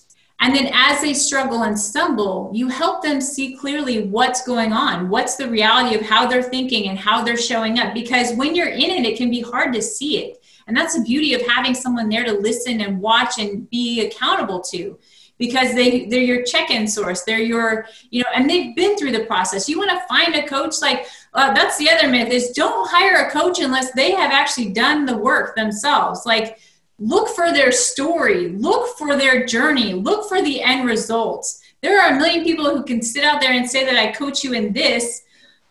and 0.46 0.54
then 0.54 0.70
as 0.72 1.00
they 1.00 1.12
struggle 1.12 1.64
and 1.64 1.76
stumble, 1.76 2.52
you 2.54 2.68
help 2.68 3.02
them 3.02 3.20
see 3.20 3.56
clearly 3.56 4.06
what's 4.06 4.46
going 4.46 4.72
on, 4.72 5.08
what's 5.08 5.34
the 5.34 5.50
reality 5.50 5.96
of 5.96 6.02
how 6.02 6.24
they're 6.24 6.40
thinking 6.40 6.88
and 6.88 6.96
how 6.96 7.24
they're 7.24 7.36
showing 7.36 7.80
up. 7.80 7.92
Because 7.92 8.32
when 8.34 8.54
you're 8.54 8.68
in 8.68 8.78
it, 8.78 9.04
it 9.04 9.16
can 9.16 9.28
be 9.28 9.40
hard 9.40 9.74
to 9.74 9.82
see 9.82 10.18
it. 10.18 10.44
And 10.68 10.76
that's 10.76 10.96
the 10.96 11.02
beauty 11.02 11.34
of 11.34 11.44
having 11.48 11.74
someone 11.74 12.08
there 12.08 12.22
to 12.22 12.30
listen 12.30 12.80
and 12.80 13.00
watch 13.00 13.40
and 13.40 13.68
be 13.70 14.06
accountable 14.06 14.60
to. 14.70 14.96
Because 15.36 15.74
they 15.74 16.06
they're 16.06 16.22
your 16.22 16.44
check-in 16.44 16.86
source. 16.86 17.24
They're 17.24 17.40
your 17.40 17.86
you 18.10 18.22
know 18.22 18.28
and 18.32 18.48
they've 18.48 18.74
been 18.76 18.96
through 18.96 19.12
the 19.12 19.24
process. 19.24 19.68
You 19.68 19.78
want 19.78 19.90
to 19.90 20.06
find 20.06 20.36
a 20.36 20.46
coach 20.46 20.76
like 20.80 21.08
uh, 21.34 21.52
that's 21.54 21.76
the 21.76 21.90
other 21.90 22.06
myth 22.08 22.30
is 22.30 22.50
don't 22.50 22.88
hire 22.88 23.26
a 23.26 23.30
coach 23.32 23.58
unless 23.58 23.90
they 23.92 24.12
have 24.12 24.30
actually 24.30 24.70
done 24.70 25.06
the 25.06 25.18
work 25.18 25.56
themselves. 25.56 26.24
Like 26.24 26.60
look 26.98 27.28
for 27.28 27.52
their 27.52 27.72
story, 27.72 28.48
look 28.48 28.96
for 28.96 29.16
their 29.16 29.44
journey, 29.46 29.92
look 29.94 30.28
for 30.28 30.42
the 30.42 30.62
end 30.62 30.86
results. 30.86 31.62
There 31.82 32.00
are 32.00 32.12
a 32.12 32.16
million 32.16 32.42
people 32.44 32.64
who 32.64 32.82
can 32.84 33.02
sit 33.02 33.24
out 33.24 33.40
there 33.40 33.52
and 33.52 33.68
say 33.68 33.84
that 33.84 33.96
I 33.96 34.12
coach 34.12 34.42
you 34.42 34.54
in 34.54 34.72
this. 34.72 35.22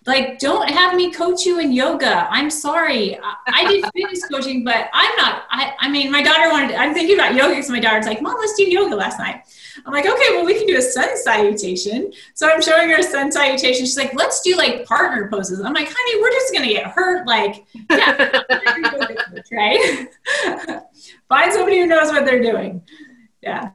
Like, 0.05 0.37
don't 0.37 0.69
have 0.69 0.95
me 0.95 1.11
coach 1.11 1.45
you 1.45 1.59
in 1.59 1.71
yoga. 1.71 2.27
I'm 2.29 2.51
sorry. 2.51 3.17
I, 3.17 3.35
I 3.47 3.67
did 3.67 3.85
fitness 3.95 4.23
coaching, 4.27 4.63
but 4.63 4.89
I'm 4.93 5.15
not. 5.17 5.45
I, 5.49 5.73
I 5.79 5.89
mean, 5.89 6.11
my 6.11 6.21
daughter 6.21 6.49
wanted, 6.51 6.75
I'm 6.75 6.93
thinking 6.93 7.15
about 7.15 7.33
yoga 7.33 7.55
because 7.55 7.71
my 7.71 7.79
daughter's 7.79 8.05
like, 8.05 8.21
Mom, 8.21 8.35
let's 8.39 8.53
do 8.53 8.63
yoga 8.69 8.95
last 8.95 9.17
night. 9.17 9.41
I'm 9.85 9.93
like, 9.93 10.05
okay, 10.05 10.29
well, 10.31 10.45
we 10.45 10.55
can 10.55 10.67
do 10.67 10.77
a 10.77 10.81
sun 10.81 11.17
salutation. 11.17 12.11
So 12.33 12.49
I'm 12.49 12.61
showing 12.61 12.89
her 12.89 12.97
a 12.97 13.03
sun 13.03 13.31
salutation. 13.31 13.85
She's 13.85 13.97
like, 13.97 14.13
let's 14.13 14.41
do 14.41 14.55
like 14.55 14.85
partner 14.85 15.29
poses. 15.29 15.59
I'm 15.61 15.73
like, 15.73 15.87
honey, 15.91 16.21
we're 16.21 16.31
just 16.31 16.53
going 16.53 16.67
to 16.67 16.73
get 16.73 16.87
hurt. 16.87 17.27
Like, 17.27 17.65
yeah, 17.89 18.41
right? 19.51 20.07
Find 21.29 21.53
somebody 21.53 21.79
who 21.79 21.87
knows 21.87 22.09
what 22.09 22.25
they're 22.25 22.41
doing. 22.41 22.83
Yeah. 23.41 23.71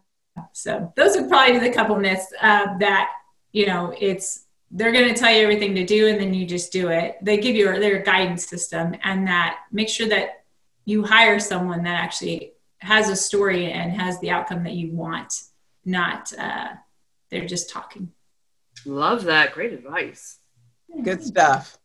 So 0.53 0.93
those 0.97 1.17
would 1.17 1.29
probably 1.29 1.59
be 1.59 1.69
the 1.69 1.75
couple 1.75 1.97
myths 1.97 2.33
uh, 2.41 2.79
that, 2.79 3.11
you 3.53 3.67
know, 3.67 3.95
it's, 3.99 4.47
they're 4.71 4.93
going 4.93 5.13
to 5.13 5.19
tell 5.19 5.33
you 5.33 5.43
everything 5.43 5.75
to 5.75 5.85
do 5.85 6.09
and 6.09 6.21
then 6.21 6.33
you 6.33 6.47
just 6.47 6.73
do 6.73 6.89
it. 6.89 7.17
They 7.23 7.39
give 7.39 7.57
you 7.57 7.67
their 7.79 8.03
guidance 8.03 8.47
system 8.47 8.95
and 9.03 9.27
that 9.27 9.59
make 9.73 9.89
sure 9.89 10.09
that 10.09 10.45
you 10.85 11.05
hire 11.05 11.39
someone 11.39 11.83
that 11.83 12.01
actually 12.01 12.53
has 12.79 13.09
a 13.09 13.17
story 13.17 13.71
and 13.71 13.93
has 13.93 14.19
the 14.21 14.31
outcome 14.31 14.65
that 14.65 14.73
you 14.73 14.93
want 14.93 15.35
not 15.85 16.33
uh, 16.39 16.69
they're 17.31 17.47
just 17.47 17.71
talking. 17.71 18.13
Love 18.85 19.25
that. 19.25 19.53
Great 19.53 19.73
advice. 19.73 20.39
Good 21.03 21.23
stuff. 21.23 21.79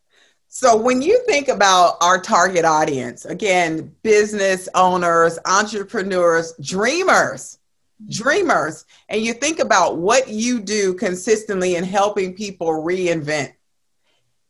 So, 0.48 0.78
when 0.78 1.02
you 1.02 1.22
think 1.26 1.50
about 1.50 1.98
our 2.02 2.20
target 2.20 2.64
audience, 2.64 3.26
again, 3.26 3.94
business 4.04 4.70
owners, 4.74 5.38
entrepreneurs, 5.46 6.54
dreamers, 6.62 7.60
dreamers, 8.10 8.86
and 9.10 9.22
you 9.22 9.34
think 9.34 9.60
about 9.60 9.98
what 9.98 10.30
you 10.30 10.62
do 10.62 10.94
consistently 10.94 11.76
in 11.76 11.84
helping 11.84 12.34
people 12.34 12.70
reinvent, 12.70 13.54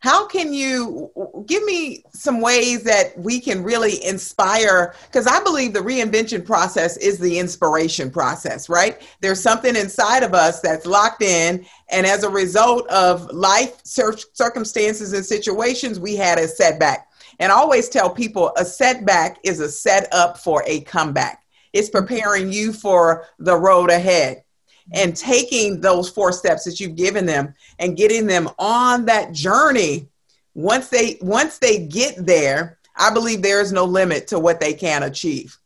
how 0.06 0.28
can 0.28 0.54
you 0.54 1.12
give 1.48 1.63
me 1.63 2.04
some 2.13 2.39
ways 2.39 2.84
that 2.84 3.18
we 3.18 3.39
can 3.39 3.63
really 3.63 4.04
inspire 4.06 4.94
because 5.08 5.28
i 5.28 5.44
believe 5.44 5.74
the 5.74 5.80
reinvention 5.80 6.46
process 6.46 6.98
is 6.98 7.18
the 7.20 7.39
inspiration 7.39 8.12
process 8.12 8.70
right? 8.70 9.02
There's 9.22 9.41
something 9.41 9.76
inside 9.76 10.24
of 10.24 10.34
us 10.34 10.60
that's 10.60 10.86
locked 10.86 11.22
in 11.22 11.65
and 11.89 12.06
as 12.06 12.24
a 12.24 12.30
result 12.30 12.88
of 12.89 13.32
life 13.32 13.82
circumstances 13.84 15.13
and 15.13 15.26
situations 15.26 16.00
we 16.00 16.15
had 16.15 16.38
a 16.38 16.48
setback. 16.48 17.08
And 17.39 17.52
i 17.52 17.56
always 17.56 17.89
tell 17.89 18.10
people 18.10 18.52
a 18.58 18.65
setback 18.65 19.39
is 19.44 19.60
a 19.60 19.70
setup 19.70 20.38
for 20.38 20.63
a 20.68 20.82
comeback. 20.82 21.44
It's 21.74 21.89
mm-hmm. 21.89 22.06
preparing 22.06 22.52
you 22.52 22.74
for 22.74 23.26
the 23.39 23.56
road 23.56 23.89
ahead 23.89 24.44
and 24.93 25.15
taking 25.15 25.82
those 25.82 26.10
four 26.10 26.32
steps 26.32 26.63
that 26.63 26.80
you've 26.80 26.95
given 26.95 27.26
them 27.26 27.54
and 27.80 27.98
getting 27.98 28.28
them 28.28 28.50
on 28.60 29.06
that 29.06 29.32
journey. 29.32 30.08
Once 30.54 30.89
they 30.89 31.17
once 31.21 31.58
they 31.58 31.86
get 31.86 32.26
there 32.26 32.78
i 32.95 33.12
believe 33.13 33.41
there 33.41 33.60
is 33.60 33.74
no 33.74 33.84
limit 33.84 34.28
to 34.28 34.39
what 34.39 34.60
they 34.60 34.74
can 34.74 35.04
achieve. 35.04 35.58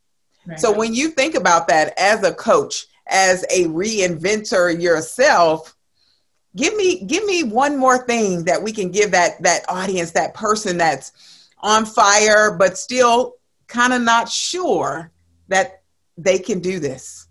Right. 0.46 0.58
so 0.58 0.76
when 0.76 0.94
you 0.94 1.10
think 1.10 1.36
about 1.36 1.68
that 1.68 1.94
as 1.96 2.24
a 2.24 2.34
coach 2.34 2.86
as 3.06 3.44
a 3.44 3.66
reinventor 3.66 4.80
yourself 4.80 5.76
give 6.56 6.74
me 6.74 7.04
give 7.04 7.24
me 7.24 7.44
one 7.44 7.76
more 7.76 8.04
thing 8.04 8.44
that 8.44 8.60
we 8.60 8.72
can 8.72 8.90
give 8.90 9.12
that 9.12 9.40
that 9.42 9.64
audience 9.68 10.10
that 10.12 10.34
person 10.34 10.76
that's 10.76 11.48
on 11.60 11.86
fire 11.86 12.56
but 12.56 12.76
still 12.76 13.34
kind 13.68 13.92
of 13.92 14.02
not 14.02 14.28
sure 14.28 15.12
that 15.46 15.82
they 16.18 16.38
can 16.38 16.58
do 16.58 16.80
this. 16.80 17.28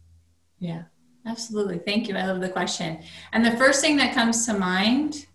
Yeah 0.59 0.83
Absolutely. 1.29 1.77
Thank 1.77 2.07
you. 2.07 2.15
I 2.15 2.25
love 2.25 2.41
the 2.41 2.49
question. 2.49 2.99
And 3.33 3.45
the 3.45 3.55
first 3.55 3.81
thing 3.81 3.97
that 3.97 4.15
comes 4.15 4.47
to 4.47 4.53
mind, 4.55 5.27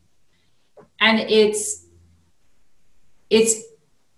and 1.01 1.21
it's 1.21 1.87
it's 3.31 3.63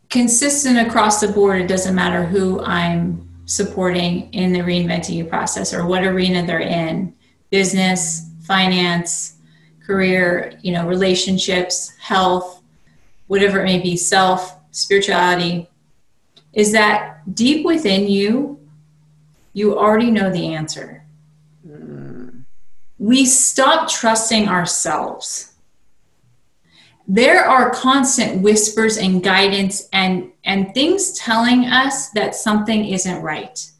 consistent 0.08 0.78
across 0.78 1.20
the 1.20 1.28
board. 1.28 1.60
It 1.60 1.68
doesn't 1.68 1.94
matter 1.94 2.24
who 2.24 2.62
I'm 2.64 3.28
supporting 3.44 4.32
in 4.32 4.54
the 4.54 4.60
reinventing 4.60 5.14
you 5.16 5.26
process 5.26 5.74
or 5.74 5.86
what 5.86 6.02
arena 6.02 6.46
they're 6.46 6.60
in, 6.60 7.14
business, 7.50 8.30
finance, 8.42 9.36
career, 9.84 10.58
you 10.62 10.72
know, 10.72 10.86
relationships, 10.86 11.94
health, 11.98 12.62
whatever 13.26 13.60
it 13.60 13.64
may 13.64 13.80
be, 13.80 13.96
self, 13.96 14.58
spirituality, 14.70 15.68
is 16.54 16.72
that 16.72 17.34
deep 17.34 17.66
within 17.66 18.08
you, 18.08 18.58
you 19.52 19.78
already 19.78 20.10
know 20.10 20.30
the 20.30 20.54
answer 20.54 21.05
we 22.98 23.26
stop 23.26 23.88
trusting 23.88 24.48
ourselves. 24.48 25.52
There 27.08 27.44
are 27.44 27.70
constant 27.70 28.42
whispers 28.42 28.98
and 28.98 29.22
guidance 29.22 29.88
and, 29.92 30.32
and 30.44 30.74
things 30.74 31.12
telling 31.12 31.66
us 31.66 32.10
that 32.10 32.34
something 32.34 32.86
isn't 32.86 33.22
right. 33.22 33.70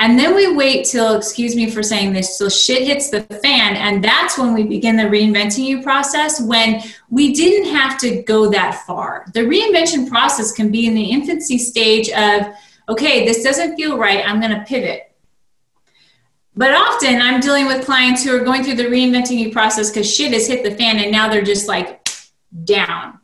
And 0.00 0.16
then 0.16 0.36
we 0.36 0.54
wait 0.54 0.84
till, 0.86 1.16
excuse 1.16 1.56
me 1.56 1.68
for 1.70 1.82
saying 1.82 2.12
this, 2.12 2.38
till 2.38 2.50
shit 2.50 2.86
hits 2.86 3.10
the 3.10 3.22
fan. 3.22 3.76
And 3.76 4.04
that's 4.04 4.38
when 4.38 4.54
we 4.54 4.62
begin 4.62 4.96
the 4.96 5.04
reinventing 5.04 5.64
you 5.64 5.82
process 5.82 6.40
when 6.40 6.82
we 7.10 7.34
didn't 7.34 7.74
have 7.74 7.98
to 8.00 8.22
go 8.22 8.48
that 8.50 8.84
far. 8.86 9.26
The 9.34 9.40
reinvention 9.40 10.08
process 10.08 10.52
can 10.52 10.70
be 10.70 10.86
in 10.86 10.94
the 10.94 11.10
infancy 11.10 11.58
stage 11.58 12.10
of, 12.10 12.46
okay, 12.88 13.24
this 13.24 13.42
doesn't 13.42 13.76
feel 13.76 13.98
right. 13.98 14.24
I'm 14.24 14.40
going 14.40 14.56
to 14.56 14.64
pivot. 14.64 15.07
But 16.58 16.72
often 16.72 17.22
I'm 17.22 17.38
dealing 17.38 17.66
with 17.66 17.84
clients 17.84 18.24
who 18.24 18.34
are 18.34 18.44
going 18.44 18.64
through 18.64 18.74
the 18.74 18.86
reinventing 18.86 19.38
you 19.38 19.52
process 19.52 19.90
because 19.90 20.12
shit 20.12 20.32
has 20.32 20.48
hit 20.48 20.64
the 20.64 20.72
fan 20.72 20.98
and 20.98 21.12
now 21.12 21.28
they're 21.28 21.40
just 21.40 21.68
like 21.68 22.08
down. 22.64 23.20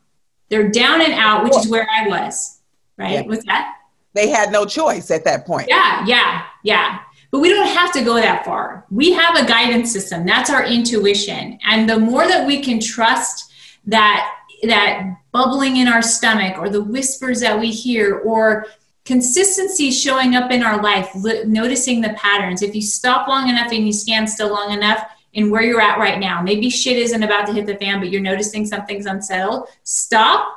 They're 0.47 0.69
down 0.69 1.01
and 1.01 1.11
out, 1.11 1.43
which 1.43 1.53
is 1.57 1.67
where 1.67 1.85
I 1.93 2.07
was, 2.07 2.61
right? 2.97 3.11
Yeah. 3.11 3.21
What's 3.23 3.43
that? 3.47 3.75
They 4.13 4.29
had 4.29 4.53
no 4.53 4.65
choice 4.65 5.11
at 5.11 5.25
that 5.25 5.45
point. 5.45 5.67
Yeah, 5.67 6.05
yeah, 6.07 6.45
yeah. 6.63 6.99
But 7.29 7.39
we 7.39 7.49
don't 7.49 7.67
have 7.67 7.91
to 7.91 8.05
go 8.05 8.15
that 8.15 8.45
far. 8.45 8.85
We 8.89 9.11
have 9.11 9.35
a 9.35 9.45
guidance 9.45 9.91
system. 9.91 10.25
That's 10.25 10.49
our 10.49 10.63
intuition. 10.63 11.59
And 11.67 11.89
the 11.89 11.99
more 11.99 12.25
that 12.25 12.47
we 12.47 12.63
can 12.63 12.79
trust 12.79 13.51
that 13.85 14.33
that 14.63 15.17
bubbling 15.33 15.75
in 15.75 15.89
our 15.89 16.01
stomach 16.01 16.57
or 16.57 16.69
the 16.69 16.81
whispers 16.81 17.41
that 17.41 17.59
we 17.59 17.69
hear 17.69 18.19
or 18.19 18.67
consistency 19.05 19.91
showing 19.91 20.35
up 20.35 20.51
in 20.51 20.63
our 20.63 20.81
life 20.81 21.13
noticing 21.45 22.01
the 22.01 22.13
patterns. 22.17 22.61
If 22.61 22.75
you 22.75 22.81
stop 22.81 23.27
long 23.27 23.49
enough 23.49 23.71
and 23.71 23.85
you 23.85 23.93
stand 23.93 24.29
still 24.29 24.49
long 24.49 24.71
enough 24.71 25.05
in 25.33 25.49
where 25.49 25.61
you're 25.61 25.81
at 25.81 25.99
right 25.99 26.19
now 26.19 26.41
maybe 26.41 26.69
shit 26.69 26.97
isn't 26.97 27.21
about 27.21 27.45
to 27.45 27.53
hit 27.53 27.65
the 27.65 27.75
fan 27.75 27.99
but 27.99 28.09
you're 28.09 28.21
noticing 28.21 28.65
something's 28.65 29.05
unsettled 29.05 29.67
stop 29.83 30.47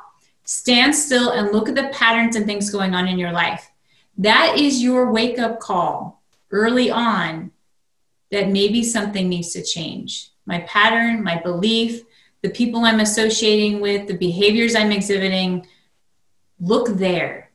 stand 0.45 0.95
still 0.95 1.31
and 1.31 1.51
look 1.51 1.67
at 1.67 1.75
the 1.75 1.89
patterns 1.89 2.37
and 2.37 2.45
things 2.45 2.69
going 2.69 2.95
on 2.95 3.07
in 3.07 3.19
your 3.19 3.31
life. 3.31 3.69
That 4.17 4.57
is 4.57 4.81
your 4.81 5.11
wake 5.11 5.37
up 5.37 5.59
call 5.59 6.21
early 6.51 6.89
on 6.89 7.51
that 8.31 8.49
maybe 8.49 8.83
something 8.83 9.29
needs 9.29 9.53
to 9.53 9.63
change. 9.63 10.31
My 10.45 10.61
pattern 10.61 11.23
my 11.23 11.39
belief 11.39 12.03
the 12.41 12.49
people 12.49 12.85
i'm 12.85 12.99
associating 12.99 13.81
with 13.81 14.07
the 14.07 14.17
behaviors 14.17 14.75
i'm 14.75 14.91
exhibiting 14.91 15.67
look 16.59 16.87
there 16.97 17.48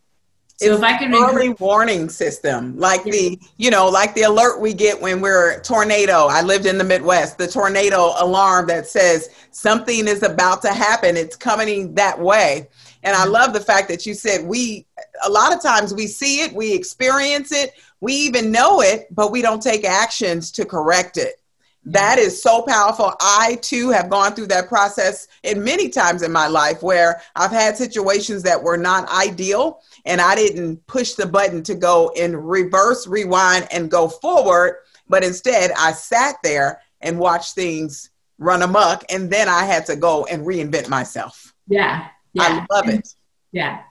so 0.57 0.67
it's 0.67 0.79
if 0.79 0.85
I 0.85 0.97
can 0.97 1.13
early 1.13 1.49
warning 1.59 2.09
system, 2.09 2.79
like 2.79 3.03
the 3.03 3.39
you 3.57 3.71
know, 3.71 3.89
like 3.89 4.15
the 4.15 4.23
alert 4.23 4.61
we 4.61 4.73
get 4.73 5.01
when 5.01 5.21
we're 5.21 5.61
tornado. 5.63 6.27
I 6.29 6.43
lived 6.43 6.67
in 6.67 6.79
the 6.79 6.85
Midwest. 6.85 7.39
The 7.39 7.49
tornado 7.49 8.13
alarm 8.19 8.69
that 8.69 8.87
says 8.87 9.31
something 9.51 10.07
is 10.07 10.23
about 10.23 10.63
to 10.63 10.69
happen. 10.69 11.17
It's 11.17 11.35
coming 11.35 11.93
that 11.95 12.19
way. 12.21 12.69
And 13.03 13.17
I 13.17 13.23
mm-hmm. 13.23 13.33
love 13.33 13.53
the 13.53 13.61
fact 13.61 13.89
that 13.89 14.07
you 14.07 14.15
said 14.15 14.45
we 14.45 14.87
a 15.25 15.31
lot 15.31 15.53
of 15.53 15.61
times 15.61 15.93
we 15.93 16.07
see 16.07 16.43
it, 16.43 16.55
we 16.55 16.73
experience 16.73 17.51
it, 17.51 17.73
we 18.01 18.13
even 18.13 18.53
know 18.53 18.81
it, 18.81 19.09
but 19.11 19.33
we 19.33 19.43
don't 19.43 19.63
take 19.63 19.85
actions 19.85 20.53
to 20.53 20.65
correct 20.65 21.17
it. 21.17 21.41
That 21.87 22.19
is 22.19 22.43
so 22.43 22.63
powerful. 22.63 23.13
I 23.21 23.59
too 23.61 23.91
have 23.91 24.09
gone 24.09 24.35
through 24.35 24.47
that 24.47 24.69
process 24.69 25.29
in 25.43 25.63
many 25.63 25.91
times 25.91 26.23
in 26.23 26.33
my 26.33 26.47
life 26.47 26.83
where 26.83 27.21
I've 27.37 27.51
had 27.51 27.77
situations 27.77 28.43
that 28.45 28.63
were 28.63 28.79
not 28.79 29.09
ideal 29.11 29.83
and 30.07 30.21
I 30.21 30.35
didn't 30.35 30.87
push 30.87 31.13
the 31.13 31.27
button 31.27 31.63
to 31.65 31.75
go 31.75 32.11
in 32.17 32.37
reverse, 32.37 33.07
rewind, 33.07 33.69
and 33.71 33.91
go 33.91 34.09
forward, 34.09 34.79
but 35.09 35.23
instead 35.25 35.73
I 35.79 35.93
sat 35.93 36.37
there 36.43 36.81
and 37.01 37.19
watched 37.19 37.55
things 37.55 38.11
run 38.39 38.63
amok, 38.63 39.05
and 39.11 39.31
then 39.31 39.49
I 39.49 39.65
had 39.65 39.87
to 39.87 39.97
go 39.97 40.25
and 40.25 40.45
reinvent 40.45 40.89
myself. 40.89 41.55
Yeah, 41.69 42.09
yeah. 42.33 42.67
I 42.71 42.75
love 42.75 42.89
it. 42.89 43.09
Yeah, 43.53 43.83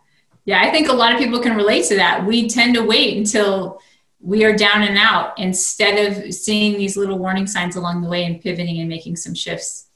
yeah. 0.46 0.62
I 0.62 0.72
think 0.72 0.90
a 0.90 0.94
lot 0.94 1.14
of 1.14 1.20
people 1.20 1.40
can 1.40 1.56
relate 1.56 1.86
to 1.86 1.96
that. 1.96 2.26
We 2.26 2.50
tend 2.50 2.76
to 2.76 2.84
wait 2.84 3.18
until 3.18 3.80
we 4.24 4.46
are 4.46 4.56
down 4.56 4.84
and 4.84 4.98
out 4.98 5.38
instead 5.38 6.00
of 6.00 6.34
seeing 6.34 6.78
these 6.78 6.96
little 6.96 7.20
warning 7.20 7.46
signs 7.46 7.76
along 7.76 8.02
the 8.02 8.08
way 8.08 8.24
and 8.24 8.40
pivoting 8.40 8.80
and 8.80 8.88
making 8.88 9.18
some 9.18 9.36
shifts. 9.36 9.90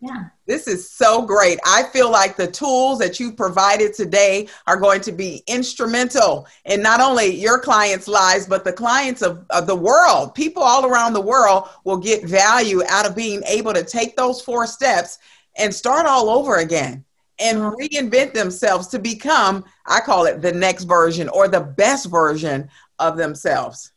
Yeah. 0.00 0.26
This 0.46 0.68
is 0.68 0.88
so 0.88 1.22
great. 1.22 1.58
I 1.64 1.84
feel 1.84 2.10
like 2.10 2.36
the 2.36 2.46
tools 2.46 3.00
that 3.00 3.18
you 3.18 3.32
provided 3.32 3.94
today 3.94 4.48
are 4.66 4.76
going 4.76 5.00
to 5.02 5.12
be 5.12 5.42
instrumental 5.48 6.46
in 6.64 6.82
not 6.82 7.00
only 7.00 7.34
your 7.34 7.58
clients' 7.58 8.08
lives, 8.08 8.46
but 8.46 8.64
the 8.64 8.72
clients 8.72 9.22
of, 9.22 9.44
of, 9.50 9.66
the 9.66 9.76
world. 9.76 10.34
People 10.34 10.62
all 10.62 10.86
around 10.86 11.12
the 11.12 11.20
world 11.20 11.68
will 11.84 11.98
get 11.98 12.24
value 12.24 12.82
out 12.88 13.06
of 13.06 13.16
being 13.16 13.42
able 13.44 13.72
to 13.72 13.84
take 13.84 14.16
those 14.16 14.40
four 14.40 14.66
steps 14.66 15.18
and 15.56 15.72
start 15.72 16.06
all 16.06 16.30
over 16.30 16.56
again 16.56 17.04
and 17.38 17.58
reinvent 17.58 18.34
themselves 18.34 18.88
to 18.88 18.98
become, 18.98 19.64
I 19.86 20.00
call 20.00 20.26
it 20.26 20.42
the 20.42 20.52
next 20.52 20.84
version 20.84 21.28
or 21.28 21.48
the 21.48 21.60
best 21.60 22.08
version 22.10 22.68
of 23.08 23.16
themselves. 23.16 23.92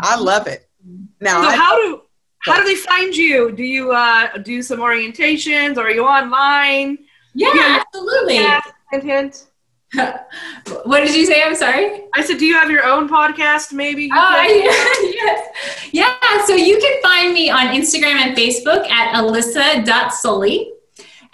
I 0.00 0.18
love 0.18 0.46
it. 0.46 0.68
Now, 1.20 1.42
so 1.42 1.48
I, 1.48 1.56
how 1.56 1.76
do 1.76 2.02
how 2.44 2.56
do 2.56 2.64
they 2.64 2.74
find 2.74 3.16
you? 3.16 3.52
Do 3.52 3.62
you 3.62 3.92
uh, 3.92 4.36
do 4.38 4.62
some 4.62 4.80
orientations? 4.80 5.76
Or 5.76 5.82
are 5.82 5.90
you 5.90 6.04
online? 6.04 6.98
Yeah, 7.34 7.82
absolutely. 7.86 8.36
Hint, 8.90 9.04
hint. 9.04 9.46
what 10.84 11.00
did 11.00 11.14
you 11.14 11.26
say? 11.26 11.42
I'm 11.42 11.54
sorry. 11.54 12.04
I 12.14 12.22
said, 12.22 12.38
do 12.38 12.46
you 12.46 12.54
have 12.54 12.70
your 12.70 12.84
own 12.84 13.08
podcast? 13.08 13.72
Maybe. 13.72 14.10
oh, 14.12 14.42
yeah, 14.42 15.10
yes. 15.12 15.48
Yeah. 15.92 16.46
So 16.46 16.54
you 16.54 16.78
can 16.78 17.02
find 17.02 17.34
me 17.34 17.50
on 17.50 17.68
Instagram 17.68 18.16
and 18.16 18.36
Facebook 18.36 18.88
at 18.88 19.14
alyssa.scully. 19.14 20.71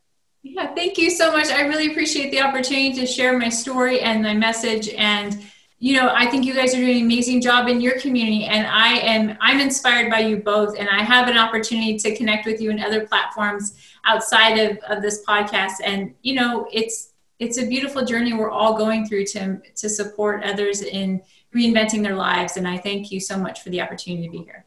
Yeah, 0.50 0.74
thank 0.74 0.96
you 0.96 1.10
so 1.10 1.30
much. 1.30 1.48
I 1.48 1.62
really 1.62 1.90
appreciate 1.90 2.30
the 2.30 2.40
opportunity 2.40 2.92
to 2.94 3.06
share 3.06 3.38
my 3.38 3.50
story 3.50 4.00
and 4.00 4.22
my 4.22 4.32
message. 4.32 4.88
And, 4.88 5.44
you 5.78 5.94
know, 5.94 6.10
I 6.14 6.26
think 6.26 6.46
you 6.46 6.54
guys 6.54 6.74
are 6.74 6.78
doing 6.78 6.96
an 6.96 7.04
amazing 7.04 7.42
job 7.42 7.68
in 7.68 7.82
your 7.82 8.00
community. 8.00 8.46
And 8.46 8.66
I 8.66 8.94
am, 8.98 9.36
I'm 9.42 9.60
inspired 9.60 10.10
by 10.10 10.20
you 10.20 10.38
both. 10.38 10.78
And 10.78 10.88
I 10.88 11.02
have 11.02 11.28
an 11.28 11.36
opportunity 11.36 11.98
to 11.98 12.16
connect 12.16 12.46
with 12.46 12.62
you 12.62 12.70
in 12.70 12.80
other 12.80 13.06
platforms 13.06 13.74
outside 14.06 14.58
of, 14.58 14.78
of 14.88 15.02
this 15.02 15.22
podcast. 15.24 15.74
And, 15.84 16.14
you 16.22 16.34
know, 16.34 16.66
it's, 16.72 17.12
it's 17.38 17.58
a 17.58 17.66
beautiful 17.66 18.04
journey 18.06 18.32
we're 18.32 18.50
all 18.50 18.76
going 18.76 19.06
through 19.06 19.26
to, 19.26 19.60
to 19.76 19.88
support 19.88 20.44
others 20.44 20.80
in 20.80 21.20
reinventing 21.54 22.02
their 22.02 22.16
lives. 22.16 22.56
And 22.56 22.66
I 22.66 22.78
thank 22.78 23.12
you 23.12 23.20
so 23.20 23.36
much 23.38 23.62
for 23.62 23.68
the 23.68 23.82
opportunity 23.82 24.26
to 24.26 24.32
be 24.32 24.38
here. 24.38 24.64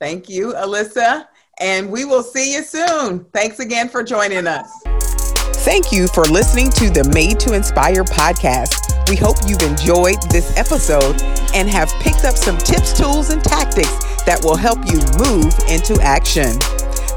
Thank 0.00 0.30
you, 0.30 0.54
Alyssa 0.54 1.26
and 1.58 1.90
we 1.90 2.04
will 2.04 2.22
see 2.22 2.54
you 2.54 2.62
soon. 2.62 3.24
Thanks 3.32 3.60
again 3.60 3.88
for 3.88 4.02
joining 4.02 4.46
us. 4.46 4.70
Thank 5.64 5.92
you 5.92 6.08
for 6.08 6.24
listening 6.24 6.70
to 6.72 6.90
the 6.90 7.10
Made 7.14 7.40
to 7.40 7.54
Inspire 7.54 8.04
podcast. 8.04 9.08
We 9.08 9.16
hope 9.16 9.36
you've 9.46 9.62
enjoyed 9.62 10.20
this 10.30 10.56
episode 10.58 11.22
and 11.54 11.68
have 11.70 11.88
picked 12.00 12.24
up 12.24 12.36
some 12.36 12.58
tips, 12.58 12.92
tools, 12.92 13.30
and 13.30 13.42
tactics 13.42 13.96
that 14.24 14.40
will 14.44 14.56
help 14.56 14.78
you 14.84 15.00
move 15.16 15.52
into 15.68 15.96
action. 16.02 16.52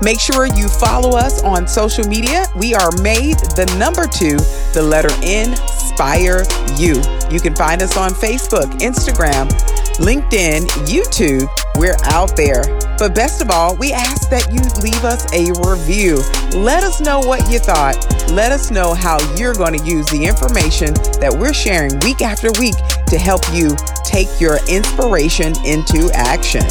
Make 0.02 0.20
sure 0.20 0.46
you 0.46 0.70
follow 0.70 1.18
us 1.18 1.44
on 1.44 1.68
social 1.68 2.08
media. 2.08 2.46
We 2.56 2.74
are 2.74 2.92
made 3.02 3.36
the 3.58 3.66
number 3.78 4.06
two, 4.06 4.38
the 4.74 4.84
letter 4.84 5.10
N, 5.24 5.52
Inspire 5.98 6.44
You. 6.78 7.02
You 7.32 7.40
can 7.40 7.56
find 7.56 7.82
us 7.82 7.98
on 7.98 8.12
Facebook, 8.12 8.70
Instagram, 8.82 9.50
LinkedIn, 9.98 10.68
YouTube. 10.86 11.50
We're 11.76 11.98
out 12.04 12.38
there. 12.38 12.62
But 13.00 13.16
best 13.16 13.42
of 13.42 13.50
all, 13.50 13.76
we 13.78 13.94
ask 13.94 14.30
that 14.30 14.54
you 14.54 14.62
leave 14.84 15.04
us 15.04 15.26
a 15.34 15.52
review. 15.68 16.18
Let 16.56 16.84
us 16.84 17.02
know 17.02 17.20
what 17.22 17.50
you 17.52 17.58
thought. 17.58 17.98
Let 18.32 18.52
us 18.52 18.70
know 18.70 18.94
how 18.94 19.18
you're 19.38 19.56
going 19.56 19.76
to 19.76 19.84
use 19.84 20.06
the 20.12 20.24
information 20.24 20.94
that 21.20 21.36
we're 21.36 21.52
sharing 21.52 21.98
week 22.02 22.22
after 22.22 22.52
week 22.60 22.76
to 23.08 23.18
help 23.18 23.42
you 23.52 23.76
take 24.06 24.40
your 24.40 24.60
inspiration 24.70 25.56
into 25.66 26.12
action. 26.14 26.62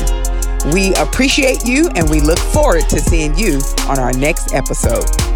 We 0.71 0.95
appreciate 0.95 1.67
you 1.67 1.89
and 1.97 2.09
we 2.09 2.21
look 2.21 2.39
forward 2.39 2.89
to 2.91 3.01
seeing 3.01 3.37
you 3.37 3.61
on 3.89 3.99
our 3.99 4.13
next 4.13 4.55
episode. 4.55 5.36